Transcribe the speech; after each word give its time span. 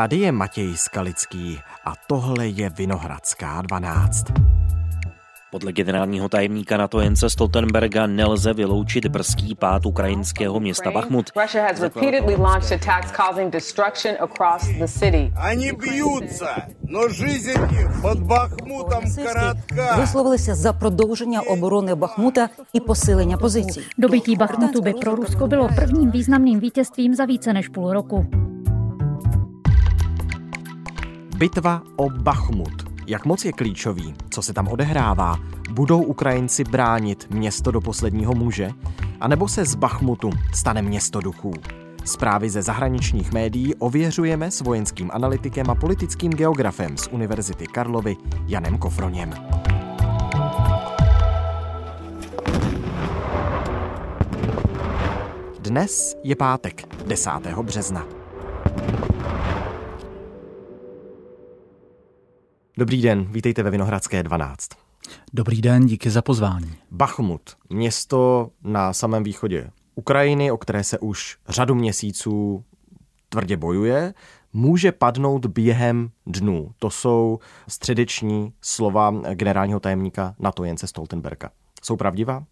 Tady 0.00 0.16
je 0.16 0.32
Matěj 0.32 0.76
Skalický 0.76 1.60
a 1.84 1.92
tohle 2.06 2.46
je 2.46 2.70
Vinohradská 2.70 3.62
12. 3.62 4.26
Podle 5.50 5.72
generálního 5.72 6.28
tajemníka 6.28 6.76
NATO 6.76 7.00
Jence 7.00 7.30
Stoltenberga 7.30 8.06
nelze 8.06 8.52
vyloučit 8.54 9.06
brzký 9.06 9.54
pád 9.54 9.86
ukrajinského 9.86 10.60
města 10.60 10.90
Bachmut. 10.90 11.30
Они 15.36 15.72
бьются, 15.72 16.62
но 16.88 17.08
жизнь 17.08 17.60
под 18.02 18.18
Бахмутом 18.18 19.04
коротка. 19.16 19.96
Висловилися 19.96 20.54
за 20.54 20.72
продовження 20.72 21.40
оборони 21.40 21.94
Бахмута 21.94 22.48
і 22.72 22.80
посилення 22.80 23.36
позицій. 23.36 23.80
Dobytí 23.98 24.36
Bachmutu 24.36 24.82
by 24.82 24.92
pro 24.92 25.14
Rusko 25.14 25.46
bylo 25.46 25.68
prvním 25.68 26.10
významným 26.10 26.60
vítězstvím 26.60 27.14
za 27.14 27.24
více 27.24 27.52
než 27.52 27.68
půl 27.68 27.92
roku. 27.92 28.26
Bitva 31.41 31.81
o 31.95 32.09
Bachmut. 32.09 32.83
Jak 33.07 33.25
moc 33.25 33.45
je 33.45 33.51
klíčový? 33.53 34.13
Co 34.29 34.41
se 34.41 34.53
tam 34.53 34.67
odehrává? 34.67 35.37
Budou 35.71 36.03
Ukrajinci 36.03 36.63
bránit 36.63 37.27
město 37.29 37.71
do 37.71 37.81
posledního 37.81 38.33
muže? 38.33 38.71
A 39.19 39.27
nebo 39.27 39.47
se 39.47 39.65
z 39.65 39.75
Bachmutu 39.75 40.29
stane 40.53 40.81
město 40.81 41.21
duchů? 41.21 41.53
Zprávy 42.05 42.49
ze 42.49 42.61
zahraničních 42.61 43.31
médií 43.31 43.75
ověřujeme 43.75 44.51
s 44.51 44.61
vojenským 44.61 45.09
analytikem 45.13 45.69
a 45.69 45.75
politickým 45.75 46.31
geografem 46.31 46.97
z 46.97 47.07
Univerzity 47.07 47.67
Karlovy 47.67 48.17
Janem 48.47 48.77
Kofroněm. 48.77 49.33
Dnes 55.59 56.15
je 56.23 56.35
pátek, 56.35 57.05
10. 57.07 57.31
března. 57.61 58.20
Dobrý 62.77 63.01
den, 63.01 63.25
vítejte 63.25 63.63
ve 63.63 63.71
Vinohradské 63.71 64.23
12. 64.23 64.69
Dobrý 65.33 65.61
den, 65.61 65.85
díky 65.85 66.09
za 66.09 66.21
pozvání. 66.21 66.75
Bachmut, 66.91 67.57
město 67.69 68.49
na 68.63 68.93
samém 68.93 69.23
východě 69.23 69.69
Ukrajiny, 69.95 70.51
o 70.51 70.57
které 70.57 70.83
se 70.83 70.99
už 70.99 71.37
řadu 71.47 71.75
měsíců 71.75 72.63
tvrdě 73.29 73.57
bojuje, 73.57 74.13
může 74.53 74.91
padnout 74.91 75.45
během 75.45 76.11
dnů. 76.25 76.71
To 76.79 76.89
jsou 76.89 77.39
středeční 77.67 78.53
slova 78.61 79.11
generálního 79.33 79.79
tajemníka 79.79 80.35
NATO 80.39 80.63
Jence 80.63 80.87
Stoltenberga. 80.87 81.49
Jsou 81.83 81.95
pravdivá? 81.95 82.43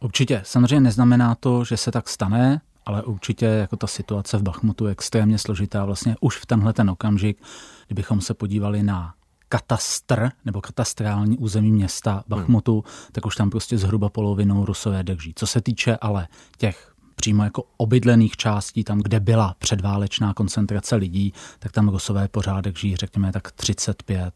Určitě. 0.00 0.40
Samozřejmě 0.44 0.80
neznamená 0.80 1.34
to, 1.34 1.64
že 1.64 1.76
se 1.76 1.90
tak 1.90 2.08
stane, 2.08 2.60
ale 2.86 3.02
určitě 3.02 3.46
jako 3.46 3.76
ta 3.76 3.86
situace 3.86 4.38
v 4.38 4.42
Bachmutu 4.42 4.86
je 4.86 4.92
extrémně 4.92 5.38
složitá. 5.38 5.84
Vlastně 5.84 6.16
už 6.20 6.36
v 6.36 6.46
tenhle 6.46 6.72
ten 6.72 6.90
okamžik, 6.90 7.42
kdybychom 7.86 8.20
se 8.20 8.34
podívali 8.34 8.82
na 8.82 9.14
katastr 9.54 10.30
nebo 10.44 10.60
katastrální 10.60 11.38
území 11.38 11.72
města 11.72 12.24
Bachmutu, 12.28 12.72
hmm. 12.72 13.08
tak 13.12 13.26
už 13.26 13.36
tam 13.36 13.50
prostě 13.50 13.78
zhruba 13.78 14.08
polovinou 14.08 14.64
Rusové 14.64 15.02
drží. 15.02 15.32
Co 15.36 15.46
se 15.46 15.60
týče 15.60 15.96
ale 15.96 16.28
těch 16.58 16.94
přímo 17.14 17.44
jako 17.44 17.64
obydlených 17.76 18.36
částí, 18.36 18.84
tam, 18.84 18.98
kde 18.98 19.20
byla 19.20 19.54
předválečná 19.58 20.34
koncentrace 20.34 20.96
lidí, 20.96 21.32
tak 21.58 21.72
tam 21.72 21.88
Rusové 21.88 22.28
pořádek 22.28 22.78
žijí, 22.78 22.96
řekněme, 22.96 23.32
tak 23.32 23.48
35% 23.48 24.30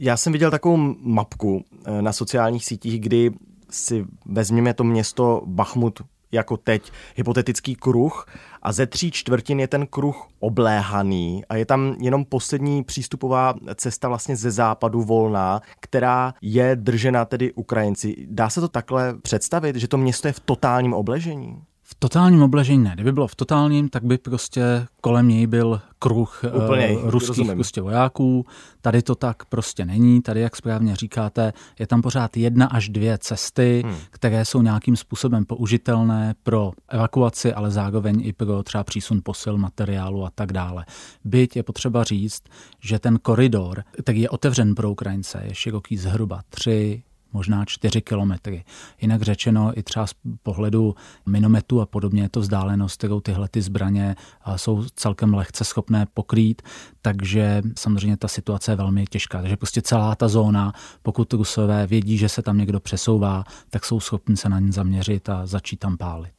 Já 0.00 0.16
jsem 0.16 0.32
viděl 0.32 0.50
takovou 0.50 0.76
mapku 1.00 1.64
eh, 1.84 2.02
na 2.02 2.12
sociálních 2.12 2.64
sítích, 2.64 3.00
kdy 3.00 3.30
si 3.70 4.06
vezměme 4.26 4.74
to 4.74 4.84
město 4.84 5.42
Bachmut 5.46 6.02
jako 6.32 6.56
teď 6.56 6.92
hypotetický 7.16 7.74
kruh 7.74 8.26
a 8.62 8.72
ze 8.72 8.86
tří 8.86 9.10
čtvrtin 9.10 9.60
je 9.60 9.68
ten 9.68 9.86
kruh 9.86 10.26
obléhaný 10.38 11.44
a 11.48 11.56
je 11.56 11.66
tam 11.66 11.96
jenom 12.00 12.24
poslední 12.24 12.84
přístupová 12.84 13.54
cesta 13.74 14.08
vlastně 14.08 14.36
ze 14.36 14.50
západu 14.50 15.02
volná, 15.02 15.60
která 15.80 16.34
je 16.42 16.76
držena 16.76 17.24
tedy 17.24 17.52
Ukrajinci. 17.52 18.26
Dá 18.30 18.50
se 18.50 18.60
to 18.60 18.68
takhle 18.68 19.14
představit, 19.22 19.76
že 19.76 19.88
to 19.88 19.96
město 19.96 20.28
je 20.28 20.32
v 20.32 20.40
totálním 20.40 20.94
obležení? 20.94 21.62
V 21.90 21.94
totálním 21.98 22.42
obležení 22.42 22.84
ne. 22.84 22.90
Kdyby 22.94 23.12
bylo 23.12 23.26
v 23.26 23.34
totálním, 23.34 23.88
tak 23.88 24.04
by 24.04 24.18
prostě 24.18 24.86
kolem 25.00 25.28
něj 25.28 25.46
byl 25.46 25.80
kruh 25.98 26.44
Úplně, 26.64 26.88
uh, 26.88 27.10
ruských 27.10 27.52
prostě 27.52 27.80
vojáků. 27.80 28.46
Tady 28.80 29.02
to 29.02 29.14
tak 29.14 29.44
prostě 29.44 29.84
není. 29.84 30.22
Tady, 30.22 30.40
jak 30.40 30.56
správně 30.56 30.96
říkáte, 30.96 31.52
je 31.78 31.86
tam 31.86 32.02
pořád 32.02 32.36
jedna 32.36 32.66
až 32.66 32.88
dvě 32.88 33.18
cesty, 33.18 33.82
hmm. 33.86 33.96
které 34.10 34.44
jsou 34.44 34.62
nějakým 34.62 34.96
způsobem 34.96 35.44
použitelné 35.44 36.34
pro 36.42 36.72
evakuaci, 36.88 37.52
ale 37.52 37.70
zároveň 37.70 38.20
i 38.24 38.32
pro 38.32 38.62
třeba 38.62 38.84
přísun 38.84 39.20
posil, 39.24 39.58
materiálu 39.58 40.24
a 40.24 40.30
tak 40.34 40.52
dále. 40.52 40.84
Byť 41.24 41.56
je 41.56 41.62
potřeba 41.62 42.04
říct, 42.04 42.42
že 42.80 42.98
ten 42.98 43.18
koridor, 43.18 43.84
který 44.02 44.20
je 44.20 44.30
otevřen 44.30 44.74
pro 44.74 44.90
Ukrajince, 44.90 45.42
je 45.44 45.54
široký 45.54 45.96
zhruba 45.96 46.40
3, 46.48 47.02
možná 47.32 47.64
4 47.64 48.00
kilometry. 48.00 48.64
Jinak 49.00 49.22
řečeno, 49.22 49.78
i 49.78 49.82
třeba 49.82 50.06
z 50.06 50.14
pohledu 50.42 50.94
minometu 51.26 51.80
a 51.80 51.86
podobně 51.86 52.22
je 52.22 52.28
to 52.28 52.40
vzdálenost, 52.40 52.98
kterou 52.98 53.20
tyhle 53.20 53.48
ty 53.48 53.62
zbraně 53.62 54.16
jsou 54.56 54.84
celkem 54.94 55.34
lehce 55.34 55.64
schopné 55.64 56.06
pokrýt, 56.14 56.62
takže 57.02 57.62
samozřejmě 57.78 58.16
ta 58.16 58.28
situace 58.28 58.72
je 58.72 58.76
velmi 58.76 59.04
těžká. 59.06 59.40
Takže 59.40 59.56
prostě 59.56 59.82
celá 59.82 60.14
ta 60.14 60.28
zóna, 60.28 60.72
pokud 61.02 61.32
Rusové 61.32 61.86
vědí, 61.86 62.18
že 62.18 62.28
se 62.28 62.42
tam 62.42 62.58
někdo 62.58 62.80
přesouvá, 62.80 63.44
tak 63.70 63.84
jsou 63.84 64.00
schopni 64.00 64.36
se 64.36 64.48
na 64.48 64.60
ně 64.60 64.72
zaměřit 64.72 65.28
a 65.28 65.46
začít 65.46 65.76
tam 65.76 65.96
pálit. 65.96 66.32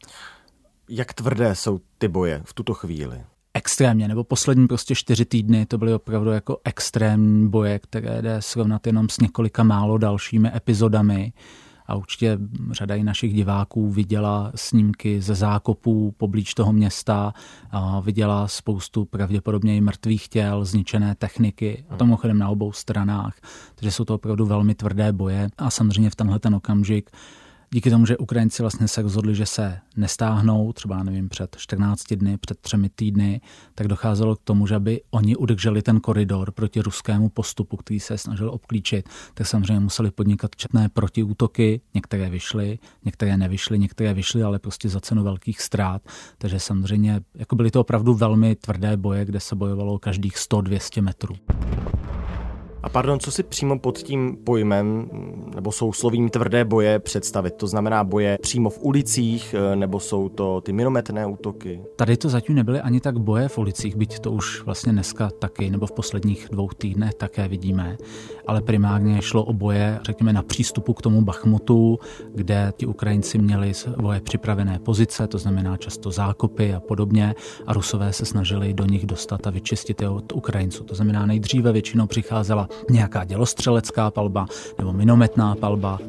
Jak 0.90 1.14
tvrdé 1.14 1.56
jsou 1.56 1.80
ty 1.98 2.08
boje 2.08 2.42
v 2.46 2.54
tuto 2.54 2.74
chvíli? 2.74 3.24
Extrémně, 3.54 4.08
nebo 4.08 4.24
poslední 4.24 4.68
prostě 4.68 4.96
čtyři 4.96 5.26
týdny 5.26 5.66
to 5.66 5.78
byly 5.78 5.94
opravdu 5.94 6.32
jako 6.32 6.58
extrémní 6.64 7.50
boje, 7.50 7.80
které 7.80 8.22
jde 8.22 8.38
srovnat 8.40 8.88
jenom 8.88 9.10
s 9.10 9.20
několika 9.20 9.64
málo 9.64 9.98
dalšími 9.98 10.52
epizodami. 10.56 11.34
A 11.88 11.96
určitě 11.96 12.38
řada 12.72 12.96
i 12.96 13.04
našich 13.04 13.34
diváků 13.34 13.90
viděla 13.90 14.52
snímky 14.56 15.22
ze 15.22 15.36
zákopů 15.36 16.14
poblíž 16.18 16.54
toho 16.54 16.74
města, 16.74 17.34
a 17.72 18.00
viděla 18.00 18.48
spoustu 18.48 19.06
pravděpodobně 19.06 19.78
i 19.78 19.82
mrtvých 19.82 20.28
těl, 20.28 20.66
zničené 20.66 21.16
techniky, 21.16 21.86
a 21.90 21.96
to 21.96 22.06
mimochodem 22.06 22.38
na 22.38 22.50
obou 22.50 22.72
stranách, 22.72 23.36
takže 23.76 23.92
jsou 23.92 24.06
to 24.06 24.16
opravdu 24.16 24.46
velmi 24.46 24.76
tvrdé 24.76 25.14
boje. 25.14 25.50
A 25.58 25.70
samozřejmě 25.70 26.10
v 26.10 26.16
tenhle 26.16 26.40
ten 26.40 26.56
okamžik 26.56 27.10
díky 27.72 27.90
tomu, 27.90 28.06
že 28.06 28.18
Ukrajinci 28.18 28.64
vlastně 28.64 28.88
se 28.88 29.02
rozhodli, 29.02 29.36
že 29.36 29.46
se 29.46 29.80
nestáhnou, 29.98 30.74
třeba 30.74 31.04
nevím, 31.04 31.30
před 31.30 31.56
14 31.60 32.14
dny, 32.14 32.38
před 32.38 32.60
třemi 32.60 32.90
týdny, 32.90 33.42
tak 33.76 33.88
docházelo 33.88 34.36
k 34.36 34.44
tomu, 34.44 34.68
že 34.68 34.76
aby 34.76 35.02
oni 35.12 35.36
udrželi 35.36 35.82
ten 35.82 36.00
koridor 36.00 36.52
proti 36.52 36.82
ruskému 36.82 37.30
postupu, 37.30 37.78
který 37.78 38.00
se 38.00 38.18
snažil 38.18 38.50
obklíčit, 38.50 39.10
tak 39.34 39.48
samozřejmě 39.48 39.80
museli 39.80 40.12
podnikat 40.12 40.56
četné 40.56 40.90
protiútoky, 40.90 41.82
některé 41.94 42.30
vyšly, 42.30 42.80
některé 43.06 43.38
nevyšly, 43.38 43.80
některé 43.80 44.14
vyšly, 44.14 44.44
ale 44.44 44.60
prostě 44.60 44.90
za 44.90 45.00
cenu 45.00 45.24
velkých 45.24 45.62
ztrát. 45.62 46.02
Takže 46.38 46.60
samozřejmě 46.60 47.22
jako 47.36 47.56
byly 47.56 47.72
to 47.72 47.82
opravdu 47.82 48.14
velmi 48.14 48.56
tvrdé 48.56 48.98
boje, 48.98 49.26
kde 49.26 49.40
se 49.40 49.56
bojovalo 49.56 50.00
každých 50.00 50.36
100-200 50.36 51.02
metrů. 51.02 51.36
A 52.84 52.90
pardon, 52.90 53.20
co 53.20 53.32
si 53.32 53.44
přímo 53.44 53.80
pod 53.80 53.98
tím 53.98 54.38
pojmem 54.44 55.10
nebo 55.56 55.72
souslovím 55.72 56.30
tvrdé 56.30 56.66
boje 56.66 57.00
představit? 57.00 57.54
To 57.54 57.68
znamená 57.68 58.04
boje 58.04 58.38
přímo 58.42 58.70
v 58.70 58.80
ulicích, 58.82 59.56
eh, 59.58 59.76
nebo 59.76 60.00
jsou 60.00 60.30
to 60.30 60.62
ty 60.62 60.74
minometné 60.74 61.26
útoky? 61.26 61.82
Tady 61.96 62.18
to 62.18 62.30
zatím 62.30 62.56
nebyly 62.56 62.82
ani 62.82 63.00
tak 63.00 63.18
boje 63.18 63.48
v 63.48 63.58
ulicích, 63.58 63.96
byť 63.96 64.20
to 64.20 64.32
už 64.32 64.64
vlastně 64.64 64.92
dneska 64.92 65.30
taky, 65.30 65.70
nebo 65.70 65.86
v 65.86 65.92
posledních 65.92 66.48
dvou 66.52 66.70
týdnech 66.78 67.14
také 67.14 67.48
vidíme, 67.48 67.98
ale 68.50 68.62
primárně 68.62 69.22
šlo 69.22 69.44
o 69.44 69.54
boje, 69.54 70.00
řekněme, 70.04 70.34
na 70.34 70.44
přístupu 70.44 70.94
k 70.94 71.02
tomu 71.02 71.22
Bachmutu, 71.22 72.00
kde 72.36 72.74
ti 72.78 72.86
Ukrajinci 72.86 73.38
měli 73.38 73.74
svoje 73.74 74.22
připravené 74.22 74.80
pozice, 74.80 75.28
to 75.28 75.38
znamená 75.38 75.78
často 75.78 76.12
zákopy 76.12 76.74
a 76.74 76.80
podobně, 76.80 77.36
a 77.68 77.74
Rusové 77.74 78.14
se 78.14 78.26
snažili 78.26 78.74
do 78.74 78.86
nich 78.86 79.06
dostat 79.06 79.48
a 79.48 79.50
vyčistit 79.50 80.02
je 80.02 80.10
od 80.10 80.32
Ukrajinců. 80.32 80.84
To 80.84 80.96
znamená, 80.96 81.26
nejdříve 81.26 81.72
většinou 81.72 82.08
přicházela 82.08 82.70
nějaká 82.90 83.24
dělostřelecká 83.24 84.12
palba 84.12 84.46
nebo 84.78 84.94
minometná 84.94 85.56
palba. 85.56 86.00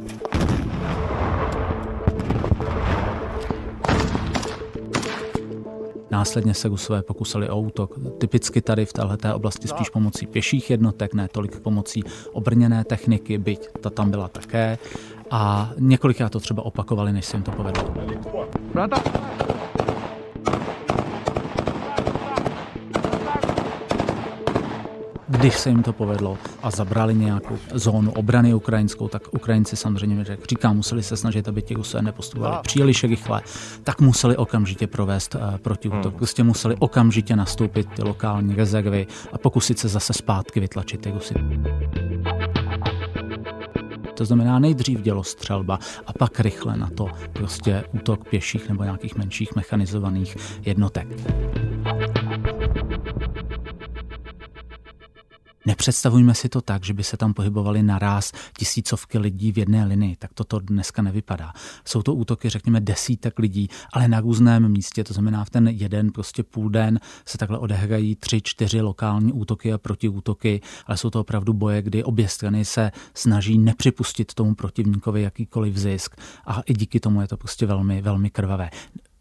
Následně 6.10 6.54
se 6.54 6.68
Rusové 6.68 7.02
pokusili 7.02 7.48
o 7.48 7.60
útok. 7.60 7.94
Typicky 8.18 8.60
tady 8.60 8.86
v 8.86 8.92
této 8.92 9.36
oblasti 9.36 9.68
spíš 9.68 9.90
pomocí 9.90 10.26
pěších 10.26 10.70
jednotek, 10.70 11.14
ne 11.14 11.28
tolik 11.28 11.60
pomocí 11.60 12.04
obrněné 12.32 12.84
techniky, 12.84 13.38
byť 13.38 13.68
ta 13.80 13.90
tam 13.90 14.10
byla 14.10 14.28
také. 14.28 14.78
A 15.30 15.70
několikrát 15.78 16.28
to 16.28 16.40
třeba 16.40 16.62
opakovali, 16.62 17.12
než 17.12 17.24
se 17.24 17.36
jim 17.36 17.42
to 17.42 17.52
povedlo. 17.52 17.94
Když 25.40 25.58
se 25.58 25.68
jim 25.68 25.82
to 25.82 25.92
povedlo 25.92 26.38
a 26.62 26.70
zabrali 26.70 27.14
nějakou 27.14 27.58
zónu 27.74 28.12
obrany 28.12 28.54
ukrajinskou, 28.54 29.08
tak 29.08 29.22
Ukrajinci 29.34 29.76
samozřejmě, 29.76 30.24
jak 30.28 30.46
říkám, 30.50 30.76
museli 30.76 31.02
se 31.02 31.16
snažit, 31.16 31.48
aby 31.48 31.62
ti 31.62 31.74
Rusové 31.74 32.02
nepostupovali 32.02 32.56
příliš 32.62 33.04
rychle, 33.04 33.42
tak 33.82 34.00
museli 34.00 34.36
okamžitě 34.36 34.86
provést 34.86 35.34
uh, 35.34 35.56
protiútok. 35.56 36.12
Hmm. 36.12 36.16
Prostě 36.18 36.42
museli 36.42 36.76
okamžitě 36.78 37.36
nastoupit 37.36 37.88
ty 37.96 38.02
lokální 38.02 38.54
rezervy 38.54 39.06
a 39.32 39.38
pokusit 39.38 39.78
se 39.78 39.88
zase 39.88 40.12
zpátky 40.12 40.60
vytlačit 40.60 41.00
ty 41.00 41.10
Rusy. 41.10 41.34
To 44.14 44.24
znamená 44.24 44.58
nejdřív 44.58 45.00
dělostřelba 45.00 45.78
a 46.06 46.12
pak 46.12 46.40
rychle 46.40 46.76
na 46.76 46.90
to 46.94 47.08
prostě 47.32 47.84
útok 47.92 48.28
pěších 48.28 48.68
nebo 48.68 48.84
nějakých 48.84 49.16
menších 49.16 49.56
mechanizovaných 49.56 50.36
jednotek. 50.64 51.08
Nepředstavujme 55.70 56.34
si 56.34 56.48
to 56.48 56.60
tak, 56.60 56.84
že 56.84 56.94
by 56.94 57.04
se 57.04 57.16
tam 57.16 57.34
pohybovali 57.34 57.82
naraz 57.82 58.32
tisícovky 58.58 59.18
lidí 59.18 59.52
v 59.52 59.58
jedné 59.58 59.84
linii, 59.84 60.16
tak 60.16 60.34
toto 60.34 60.58
dneska 60.58 61.02
nevypadá. 61.02 61.52
Jsou 61.84 62.02
to 62.02 62.14
útoky, 62.14 62.48
řekněme, 62.48 62.80
desítek 62.80 63.38
lidí, 63.38 63.68
ale 63.92 64.08
na 64.08 64.20
různém 64.20 64.68
místě, 64.68 65.04
to 65.04 65.12
znamená 65.12 65.44
v 65.44 65.50
ten 65.50 65.68
jeden 65.68 66.12
prostě 66.12 66.42
půl 66.42 66.70
den 66.70 67.00
se 67.26 67.38
takhle 67.38 67.58
odehrají 67.58 68.16
tři, 68.16 68.40
čtyři 68.42 68.80
lokální 68.80 69.32
útoky 69.32 69.72
a 69.72 69.78
protiútoky, 69.78 70.60
ale 70.86 70.96
jsou 70.96 71.10
to 71.10 71.20
opravdu 71.20 71.52
boje, 71.52 71.82
kdy 71.82 72.04
obě 72.04 72.28
strany 72.28 72.64
se 72.64 72.90
snaží 73.14 73.58
nepřipustit 73.58 74.34
tomu 74.34 74.54
protivníkovi 74.54 75.22
jakýkoliv 75.22 75.76
zisk 75.76 76.16
a 76.46 76.60
i 76.60 76.74
díky 76.74 77.00
tomu 77.00 77.20
je 77.20 77.28
to 77.28 77.36
prostě 77.36 77.66
velmi, 77.66 78.02
velmi 78.02 78.30
krvavé. 78.30 78.70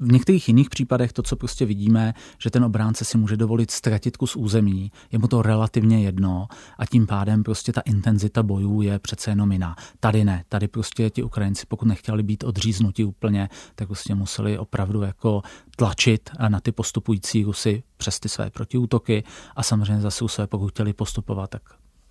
V 0.01 0.11
některých 0.11 0.47
jiných 0.47 0.69
případech 0.69 1.13
to, 1.13 1.23
co 1.23 1.35
prostě 1.35 1.65
vidíme, 1.65 2.13
že 2.37 2.49
ten 2.49 2.63
obránce 2.63 3.05
si 3.05 3.17
může 3.17 3.37
dovolit 3.37 3.71
ztratit 3.71 4.17
kus 4.17 4.35
území, 4.35 4.91
je 5.11 5.19
mu 5.19 5.27
to 5.27 5.41
relativně 5.41 6.03
jedno 6.03 6.47
a 6.77 6.85
tím 6.85 7.07
pádem 7.07 7.43
prostě 7.43 7.73
ta 7.73 7.81
intenzita 7.81 8.43
bojů 8.43 8.81
je 8.81 8.99
přece 8.99 9.31
jenom 9.31 9.51
jiná. 9.51 9.75
Tady 9.99 10.23
ne, 10.23 10.43
tady 10.49 10.67
prostě 10.67 11.09
ti 11.09 11.23
Ukrajinci, 11.23 11.65
pokud 11.67 11.85
nechtěli 11.85 12.23
být 12.23 12.43
odříznuti 12.43 13.03
úplně, 13.03 13.49
tak 13.75 13.87
prostě 13.87 14.15
museli 14.15 14.57
opravdu 14.57 15.01
jako 15.01 15.41
tlačit 15.75 16.29
na 16.47 16.59
ty 16.59 16.71
postupující 16.71 17.43
Rusy 17.43 17.83
přes 17.97 18.19
ty 18.19 18.29
své 18.29 18.49
protiútoky 18.49 19.23
a 19.55 19.63
samozřejmě 19.63 20.01
zase 20.01 20.25
své, 20.27 20.47
pokud 20.47 20.67
chtěli 20.67 20.93
postupovat, 20.93 21.49
tak 21.49 21.61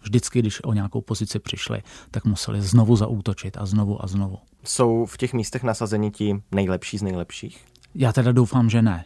vždycky, 0.02 0.38
když 0.38 0.64
o 0.64 0.72
nějakou 0.72 1.00
pozici 1.00 1.38
přišli, 1.38 1.82
tak 2.10 2.24
museli 2.24 2.62
znovu 2.62 2.96
zaútočit 2.96 3.56
a 3.56 3.66
znovu 3.66 4.04
a 4.04 4.06
znovu. 4.06 4.38
Jsou 4.64 5.06
v 5.06 5.16
těch 5.16 5.32
místech 5.32 5.62
nasazeni 5.62 6.10
ti 6.10 6.42
nejlepší 6.52 6.98
z 6.98 7.02
nejlepších? 7.02 7.64
Já 8.00 8.12
teda 8.12 8.32
doufám, 8.32 8.70
že 8.70 8.82
ne. 8.82 9.04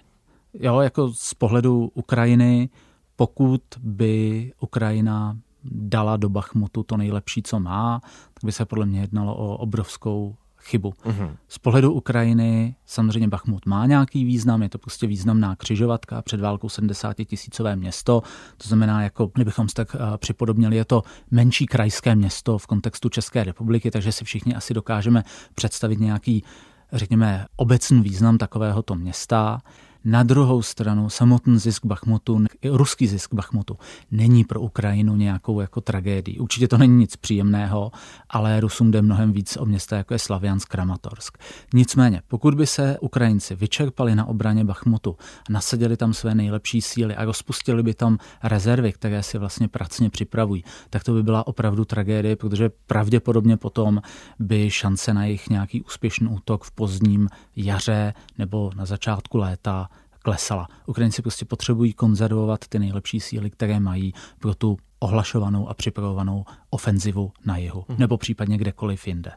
Jo, 0.55 0.81
jako 0.81 1.13
z 1.15 1.35
pohledu 1.35 1.91
Ukrajiny, 1.95 2.69
pokud 3.17 3.63
by 3.83 4.53
Ukrajina 4.61 5.37
dala 5.65 6.17
do 6.17 6.29
Bachmutu 6.29 6.83
to 6.83 6.97
nejlepší, 6.97 7.43
co 7.43 7.61
má, 7.61 8.01
tak 8.35 8.45
by 8.45 8.53
se 8.53 8.65
podle 8.65 8.87
mě 8.87 9.01
jednalo 9.01 9.37
o 9.37 9.57
obrovskou 9.57 10.37
chybu. 10.59 10.91
Uh-huh. 10.91 11.37
Z 11.49 11.59
pohledu 11.59 11.93
Ukrajiny 11.93 12.75
samozřejmě 12.87 13.29
Bachmut 13.29 13.67
má 13.67 13.87
nějaký 13.87 14.25
význam, 14.25 14.63
je 14.63 14.69
to 14.69 14.79
prostě 14.79 15.07
významná 15.07 15.57
křižovatka, 15.57 16.23
před 16.23 16.41
válkou 16.41 16.69
70 16.69 17.17
tisícové 17.25 17.77
město, 17.77 18.23
to 18.57 18.69
znamená, 18.69 19.03
jako 19.03 19.31
kdybychom 19.35 19.69
se 19.69 19.75
tak 19.75 19.95
uh, 19.95 20.17
připodobnili, 20.17 20.77
je 20.77 20.85
to 20.85 21.03
menší 21.31 21.67
krajské 21.67 22.17
město 22.17 22.59
v 22.59 22.67
kontextu 22.67 23.09
České 23.09 23.45
republiky, 23.45 23.91
takže 23.91 24.13
si 24.13 24.25
všichni 24.25 24.55
asi 24.55 24.75
dokážeme 24.75 25.25
představit 25.55 26.01
nějaký 26.01 26.45
řekněme, 26.93 27.47
obecný 27.57 28.01
význam 28.01 28.39
takovéhoto 28.39 28.95
města. 28.95 29.61
Na 30.05 30.23
druhou 30.23 30.63
stranu 30.63 31.11
samotný 31.11 31.59
zisk 31.59 31.87
Bachmutu, 31.87 32.45
ruský 32.65 33.07
zisk 33.07 33.35
Bachmutu, 33.35 33.79
není 34.11 34.45
pro 34.45 34.61
Ukrajinu 34.61 35.17
nějakou 35.17 35.61
jako 35.61 35.81
tragédii. 35.81 36.39
Určitě 36.39 36.69
to 36.69 36.79
není 36.79 36.97
nic 36.97 37.17
příjemného, 37.17 37.93
ale 38.31 38.61
Rusům 38.61 38.91
jde 38.91 39.03
mnohem 39.03 39.33
víc 39.33 39.57
o 39.57 39.65
města, 39.65 39.97
jako 39.97 40.15
je 40.15 40.19
Slaviansk, 40.19 40.69
Kramatorsk. 40.69 41.39
Nicméně, 41.75 42.23
pokud 42.29 42.55
by 42.55 42.67
se 42.67 42.99
Ukrajinci 43.01 43.55
vyčerpali 43.55 44.15
na 44.15 44.25
obraně 44.25 44.65
Bachmutu, 44.65 45.17
nasadili 45.51 45.97
tam 45.97 46.15
své 46.15 46.35
nejlepší 46.35 46.83
síly 46.83 47.17
a 47.17 47.25
rozpustili 47.25 47.83
by 47.83 47.95
tam 47.95 48.19
rezervy, 48.43 48.93
které 48.93 49.23
si 49.23 49.39
vlastně 49.39 49.69
pracně 49.69 50.11
připravují, 50.11 50.65
tak 50.91 51.05
to 51.05 51.13
by 51.13 51.23
byla 51.23 51.47
opravdu 51.47 51.85
tragédie, 51.85 52.37
protože 52.37 52.71
pravděpodobně 52.87 53.57
potom 53.57 54.03
by 54.39 54.71
šance 54.71 55.15
na 55.15 55.25
jejich 55.25 55.51
nějaký 55.51 55.83
úspěšný 55.83 56.29
útok 56.29 56.65
v 56.65 56.71
pozdním 56.71 57.29
jaře 57.57 58.15
nebo 58.39 58.71
na 58.77 58.85
začátku 58.85 59.39
léta 59.39 59.89
klesala. 60.23 60.69
Ukrajinci 60.87 61.23
prostě 61.23 61.45
potřebují 61.45 61.93
konzervovat 61.93 62.61
ty 62.69 62.79
nejlepší 62.79 63.21
síly, 63.21 63.51
které 63.51 63.81
mají 63.81 64.13
pro 64.39 64.55
tu 64.55 64.79
ohlašovanou 65.03 65.69
a 65.69 65.75
připravovanou 65.75 66.45
ofenzivu 66.71 67.33
na 67.45 67.57
jihu, 67.57 67.85
hmm. 67.89 67.99
nebo 67.99 68.17
případně 68.17 68.59
kdekoliv 68.59 69.07
jinde. 69.07 69.33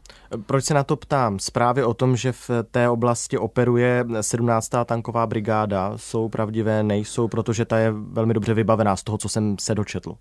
Proč 0.46 0.66
se 0.66 0.74
na 0.74 0.84
to 0.84 0.96
ptám? 0.96 1.40
Zprávy 1.40 1.84
o 1.84 1.94
tom, 1.94 2.16
že 2.16 2.32
v 2.32 2.50
té 2.72 2.90
oblasti 2.90 3.38
operuje 3.38 4.06
17. 4.22 4.70
tanková 4.86 5.28
brigáda, 5.28 5.94
jsou 5.96 6.30
pravdivé, 6.30 6.84
nejsou, 6.84 7.28
protože 7.28 7.66
ta 7.66 7.78
je 7.78 7.92
velmi 7.92 8.34
dobře 8.34 8.54
vybavená 8.54 8.96
z 8.96 9.04
toho, 9.04 9.18
co 9.18 9.30
jsem 9.30 9.56
se 9.60 9.76
dočetl. 9.76 10.16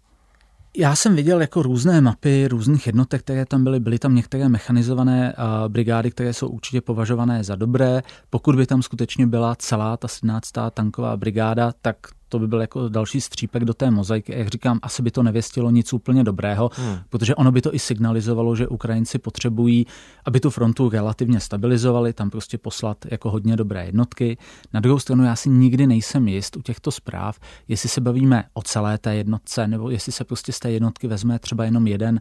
Já 0.76 0.97
jsem 0.97 1.17
viděl 1.17 1.41
jako 1.41 1.62
různé 1.62 2.00
mapy 2.00 2.49
různých 2.49 2.87
jednotek, 2.87 3.21
které 3.21 3.47
tam 3.47 3.65
byly. 3.65 3.81
Byly 3.81 3.99
tam 3.99 4.15
některé 4.15 4.49
mechanizované 4.49 5.35
brigády, 5.69 6.11
které 6.11 6.32
jsou 6.32 6.49
určitě 6.49 6.81
považované 6.81 7.44
za 7.44 7.55
dobré. 7.55 8.03
Pokud 8.31 8.56
by 8.56 8.67
tam 8.67 8.82
skutečně 8.82 9.26
byla 9.26 9.55
celá 9.55 9.97
ta 9.97 10.09
17. 10.09 10.50
tanková 10.75 11.17
brigáda, 11.17 11.73
tak 11.82 11.97
to 12.29 12.38
by 12.38 12.49
byl 12.49 12.61
jako 12.61 12.88
další 12.88 13.21
střípek 13.21 13.65
do 13.65 13.75
té 13.75 13.91
mozaiky. 13.91 14.32
Jak 14.38 14.49
říkám, 14.49 14.79
asi 14.82 15.03
by 15.03 15.11
to 15.11 15.23
nevěstilo 15.23 15.71
nic 15.71 15.93
úplně 15.93 16.25
dobrého, 16.25 16.71
hmm. 16.75 16.99
protože 17.11 17.35
ono 17.35 17.53
by 17.53 17.62
to 17.62 17.75
i 17.75 17.79
signalizovalo, 17.79 18.56
že 18.56 18.69
Ukrajinci 18.69 19.19
potřebují, 19.19 19.87
aby 20.25 20.41
tu 20.41 20.50
frontu 20.50 20.88
relativně 20.88 21.41
stabilizovali, 21.41 22.12
tam 22.12 22.31
prostě 22.31 22.59
poslat 22.59 23.06
jako 23.11 23.31
hodně 23.31 23.56
dobré 23.56 23.87
jednotky. 23.87 24.38
Na 24.73 24.81
druhou 24.81 24.99
stranu 24.99 25.25
já 25.25 25.37
si 25.37 25.49
nikdy 25.50 25.87
nejsem 25.87 26.29
jist 26.29 26.56
u 26.56 26.62
těchto 26.62 26.91
zpráv, 26.91 27.41
jestli 27.69 27.88
se 27.88 28.00
bavíme 28.00 28.44
o 28.55 28.62
celé 28.62 28.99
té 28.99 29.15
jednotce, 29.15 29.67
nebo 29.67 29.91
jestli 29.91 30.12
se 30.12 30.25
prostě 30.25 30.53
z 30.53 30.59
té 30.59 30.70
jednotky 30.70 31.06
vezme 31.06 31.38
třeba 31.38 31.65
jenom 31.65 31.87
jeden 31.87 32.20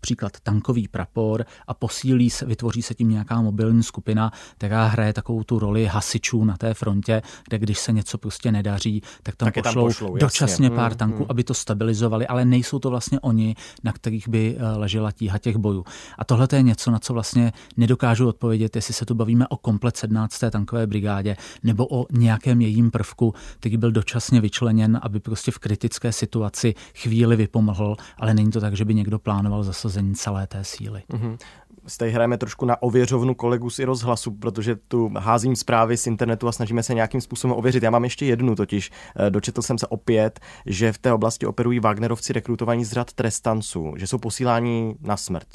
příklad 0.00 0.32
tankový 0.42 0.88
prapor 0.88 1.44
a 1.66 1.74
posílí 1.74 2.30
se, 2.30 2.46
vytvoří 2.46 2.82
se 2.82 2.94
tím 2.94 3.08
nějaká 3.08 3.40
mobilní 3.40 3.82
skupina, 3.82 4.32
která 4.58 4.86
hraje 4.86 5.12
takovou 5.12 5.42
tu 5.42 5.58
roli 5.58 5.86
hasičů 5.86 6.44
na 6.44 6.56
té 6.56 6.74
frontě, 6.74 7.22
kde 7.48 7.58
když 7.58 7.78
se 7.78 7.92
něco 7.92 8.18
prostě 8.18 8.52
nedaří, 8.52 9.02
tak 9.22 9.36
tam, 9.36 9.46
tak 9.46 9.54
pošlou, 9.54 9.82
tam 9.82 9.88
pošlou 9.88 10.16
dočasně 10.16 10.70
pár 10.70 10.92
mm, 10.92 10.98
tanků, 10.98 11.18
mm. 11.18 11.26
aby 11.28 11.44
to 11.44 11.54
stabilizovali, 11.54 12.26
ale 12.26 12.44
nejsou 12.44 12.78
to 12.78 12.90
vlastně 12.90 13.20
oni, 13.20 13.54
na 13.84 13.92
kterých 13.92 14.28
by 14.28 14.56
eh, 14.58 14.76
ležela 14.76 15.12
tíha 15.12 15.38
těch 15.38 15.56
bojů. 15.56 15.84
A 16.18 16.24
tohle 16.24 16.48
je 16.52 16.62
něco, 16.62 16.90
na 16.90 16.98
co 16.98 17.12
vlastně 17.12 17.52
nedokážu 17.76 18.28
odpovědět, 18.28 18.76
jestli 18.76 18.94
se 18.94 19.06
tu 19.06 19.14
bavíme 19.14 19.48
o 19.48 19.56
komplet 19.56 19.96
17. 19.96 20.38
tankové 20.50 20.86
brigádě 20.86 21.36
nebo 21.62 21.86
o 21.90 22.06
nějakém 22.12 22.60
jejím 22.60 22.90
prvku, 22.90 23.34
který 23.58 23.76
byl 23.76 23.92
dočasně 23.92 24.40
vyčleněn, 24.40 25.00
aby 25.02 25.20
prostě 25.20 25.50
v 25.50 25.58
kritické 25.58 26.12
situaci 26.12 26.74
chvíli 26.94 27.36
vypomohl, 27.36 27.96
ale 28.18 28.34
není 28.34 28.50
to 28.50 28.60
tak, 28.60 28.76
že 28.76 28.84
by 28.84 28.94
někdo 28.94 29.18
plánoval 29.18 29.62
zase 29.62 29.75
nasazení 29.76 30.14
celé 30.14 30.46
té 30.46 30.64
síly. 30.64 31.02
Mm-hmm. 31.12 31.38
Zde 31.86 32.08
hrajeme 32.08 32.38
trošku 32.38 32.66
na 32.66 32.82
ověřovnu 32.82 33.34
kolegu 33.34 33.70
z 33.70 33.78
rozhlasu, 33.78 34.30
protože 34.30 34.76
tu 34.76 35.10
házím 35.18 35.56
zprávy 35.56 35.96
z 35.96 36.06
internetu 36.06 36.48
a 36.48 36.52
snažíme 36.52 36.82
se 36.82 36.94
nějakým 36.94 37.20
způsobem 37.20 37.56
ověřit. 37.56 37.82
Já 37.82 37.90
mám 37.90 38.04
ještě 38.04 38.26
jednu 38.26 38.54
totiž. 38.54 38.90
Eh, 39.16 39.30
dočetl 39.30 39.62
jsem 39.62 39.78
se 39.78 39.86
opět, 39.86 40.40
že 40.66 40.92
v 40.92 40.98
té 40.98 41.12
oblasti 41.12 41.46
operují 41.46 41.80
Wagnerovci 41.80 42.32
rekrutovaní 42.32 42.84
z 42.84 42.92
řad 42.92 43.12
trestanců, 43.12 43.94
že 43.96 44.06
jsou 44.06 44.18
posíláni 44.18 44.96
na 45.00 45.16
smrt. 45.16 45.46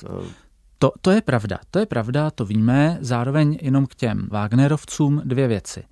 To, 0.82 0.92
to 1.02 1.12
je 1.12 1.22
pravda, 1.22 1.60
to 1.72 1.80
je 1.80 1.86
pravda, 1.86 2.32
to 2.32 2.46
víme. 2.46 2.98
Zároveň 3.02 3.58
jenom 3.62 3.86
k 3.86 3.96
těm 3.96 4.28
Wagnerovcům 4.32 5.22
dvě 5.26 5.48
věci. 5.48 5.84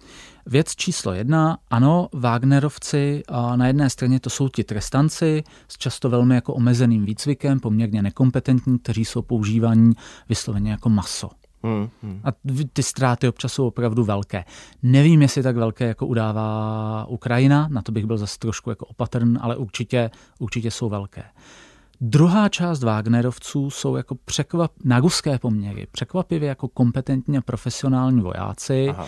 Věc 0.46 0.76
číslo 0.76 1.14
jedna, 1.14 1.58
ano, 1.70 2.10
Wagnerovci 2.14 3.24
na 3.56 3.68
jedné 3.68 3.90
straně 3.90 4.20
to 4.20 4.30
jsou 4.30 4.50
ti 4.50 4.64
trestanci 4.64 5.44
s 5.68 5.78
často 5.78 6.10
velmi 6.10 6.36
jako 6.36 6.54
omezeným 6.54 7.06
výcvikem, 7.06 7.60
poměrně 7.60 8.02
nekompetentní, 8.02 8.80
kteří 8.80 9.06
jsou 9.06 9.22
používaní 9.22 9.94
vysloveně 10.30 10.72
jako 10.72 10.90
maso. 10.90 11.30
Hmm, 11.64 11.90
hmm. 12.04 12.22
A 12.24 12.28
ty 12.74 12.84
ztráty 12.84 13.28
občas 13.28 13.54
jsou 13.54 13.68
opravdu 13.68 14.04
velké. 14.04 14.46
Nevím, 14.84 15.22
jestli 15.22 15.44
tak 15.44 15.56
velké, 15.56 15.88
jako 15.88 16.08
udává 16.08 17.06
Ukrajina, 17.10 17.68
na 17.72 17.82
to 17.82 17.92
bych 17.92 18.06
byl 18.06 18.18
zase 18.18 18.40
trošku 18.40 18.70
jako 18.70 18.86
opatrn, 18.86 19.38
ale 19.42 19.58
určitě, 19.58 20.12
určitě 20.40 20.72
jsou 20.72 20.90
velké. 20.90 21.24
Druhá 22.02 22.50
část 22.50 22.84
Wagnerovců 22.84 23.70
jsou 23.70 23.96
jako 23.96 24.16
překvap, 24.26 24.72
na 24.84 25.00
ruské 25.00 25.40
poměry 25.40 25.88
překvapivě 25.92 26.50
jako 26.50 26.68
kompetentní 26.68 27.38
a 27.38 27.42
profesionální 27.42 28.22
vojáci, 28.22 28.90
Aha. 28.90 29.08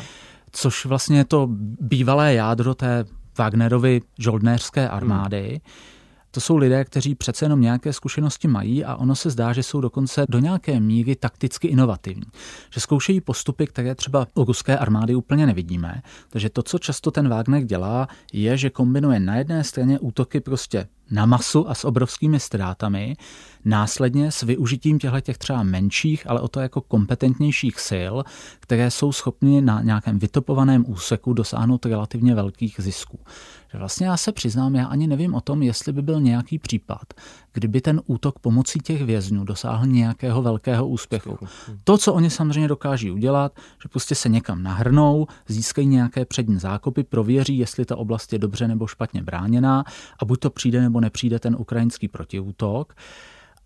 což 0.51 0.85
vlastně 0.85 1.17
je 1.17 1.25
to 1.25 1.47
bývalé 1.81 2.33
jádro 2.33 2.75
té 2.75 3.05
Wagnerovy 3.37 4.01
žoldnéřské 4.19 4.89
armády. 4.89 5.49
Hmm. 5.49 5.73
To 6.31 6.41
jsou 6.41 6.57
lidé, 6.57 6.85
kteří 6.85 7.15
přece 7.15 7.45
jenom 7.45 7.61
nějaké 7.61 7.93
zkušenosti 7.93 8.47
mají 8.47 8.85
a 8.85 8.95
ono 8.95 9.15
se 9.15 9.29
zdá, 9.29 9.53
že 9.53 9.63
jsou 9.63 9.81
dokonce 9.81 10.25
do 10.29 10.39
nějaké 10.39 10.79
míry 10.79 11.15
takticky 11.15 11.67
inovativní. 11.67 12.23
Že 12.73 12.79
zkoušejí 12.79 13.21
postupy, 13.21 13.67
které 13.67 13.95
třeba 13.95 14.27
u 14.35 14.43
ruské 14.43 14.77
armády 14.77 15.15
úplně 15.15 15.45
nevidíme. 15.45 16.01
Takže 16.29 16.49
to, 16.49 16.63
co 16.63 16.79
často 16.79 17.11
ten 17.11 17.29
Wagner 17.29 17.63
dělá, 17.63 18.07
je, 18.33 18.57
že 18.57 18.69
kombinuje 18.69 19.19
na 19.19 19.35
jedné 19.35 19.63
straně 19.63 19.99
útoky 19.99 20.39
prostě 20.39 20.87
na 21.11 21.25
masu 21.25 21.69
a 21.69 21.73
s 21.73 21.85
obrovskými 21.85 22.39
ztrátami, 22.39 23.15
následně 23.65 24.31
s 24.31 24.43
využitím 24.43 24.99
těchto 24.99 25.21
těch 25.21 25.37
třeba 25.37 25.63
menších, 25.63 26.29
ale 26.29 26.41
o 26.41 26.47
to 26.47 26.59
jako 26.59 26.81
kompetentnějších 26.81 27.79
sil, 27.89 28.13
které 28.59 28.91
jsou 28.91 29.11
schopny 29.11 29.61
na 29.61 29.81
nějakém 29.81 30.19
vytopovaném 30.19 30.85
úseku 30.87 31.33
dosáhnout 31.33 31.85
relativně 31.85 32.35
velkých 32.35 32.75
zisků. 32.77 33.19
Že 33.71 33.77
vlastně 33.77 34.07
já 34.07 34.17
se 34.17 34.31
přiznám, 34.31 34.75
já 34.75 34.85
ani 34.85 35.07
nevím 35.07 35.33
o 35.33 35.41
tom, 35.41 35.63
jestli 35.63 35.93
by 35.93 36.01
byl 36.01 36.21
nějaký 36.21 36.59
případ, 36.59 37.13
kdyby 37.53 37.81
ten 37.81 38.01
útok 38.05 38.39
pomocí 38.39 38.79
těch 38.79 39.03
vězňů 39.03 39.43
dosáhl 39.43 39.85
nějakého 39.85 40.41
velkého 40.41 40.87
úspěchu. 40.87 41.37
To, 41.83 41.97
co 41.97 42.13
oni 42.13 42.29
samozřejmě 42.29 42.67
dokáží 42.67 43.11
udělat, 43.11 43.59
že 43.83 43.89
prostě 43.89 44.15
se 44.15 44.29
někam 44.29 44.63
nahrnou, 44.63 45.27
získají 45.47 45.87
nějaké 45.87 46.25
přední 46.25 46.59
zákopy, 46.59 47.03
prověří, 47.03 47.57
jestli 47.57 47.85
ta 47.85 47.95
oblast 47.95 48.33
je 48.33 48.39
dobře 48.39 48.67
nebo 48.67 48.87
špatně 48.87 49.23
bráněná 49.23 49.83
a 50.19 50.25
buď 50.25 50.39
to 50.39 50.49
přijde 50.49 50.81
nebo 50.81 51.00
nepřijde 51.01 51.39
ten 51.39 51.55
ukrajinský 51.59 52.07
protiútok. 52.07 52.93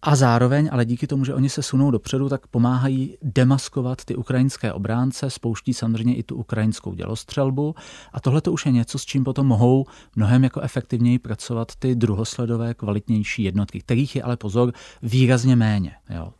A 0.01 0.15
zároveň, 0.15 0.69
ale 0.71 0.85
díky 0.85 1.07
tomu, 1.07 1.25
že 1.25 1.33
oni 1.33 1.49
se 1.49 1.63
sunou 1.63 1.91
dopředu, 1.91 2.29
tak 2.29 2.47
pomáhají 2.47 3.17
demaskovat 3.21 4.05
ty 4.05 4.15
ukrajinské 4.15 4.73
obránce, 4.73 5.29
spouští 5.29 5.73
samozřejmě 5.73 6.15
i 6.15 6.23
tu 6.23 6.35
ukrajinskou 6.35 6.93
dělostřelbu. 6.93 7.75
A 8.13 8.19
tohle 8.19 8.41
to 8.41 8.51
už 8.51 8.65
je 8.65 8.71
něco, 8.71 8.99
s 8.99 9.05
čím 9.05 9.23
potom 9.23 9.47
mohou 9.47 9.85
mnohem 10.15 10.43
jako 10.43 10.61
efektivněji 10.61 11.19
pracovat 11.19 11.75
ty 11.79 11.95
druhosledové 11.95 12.73
kvalitnější 12.73 13.43
jednotky, 13.43 13.79
kterých 13.79 14.15
je 14.15 14.23
ale 14.23 14.37
pozor 14.37 14.73
výrazně 15.01 15.55
méně. 15.55 15.91
Jo. 16.09 16.33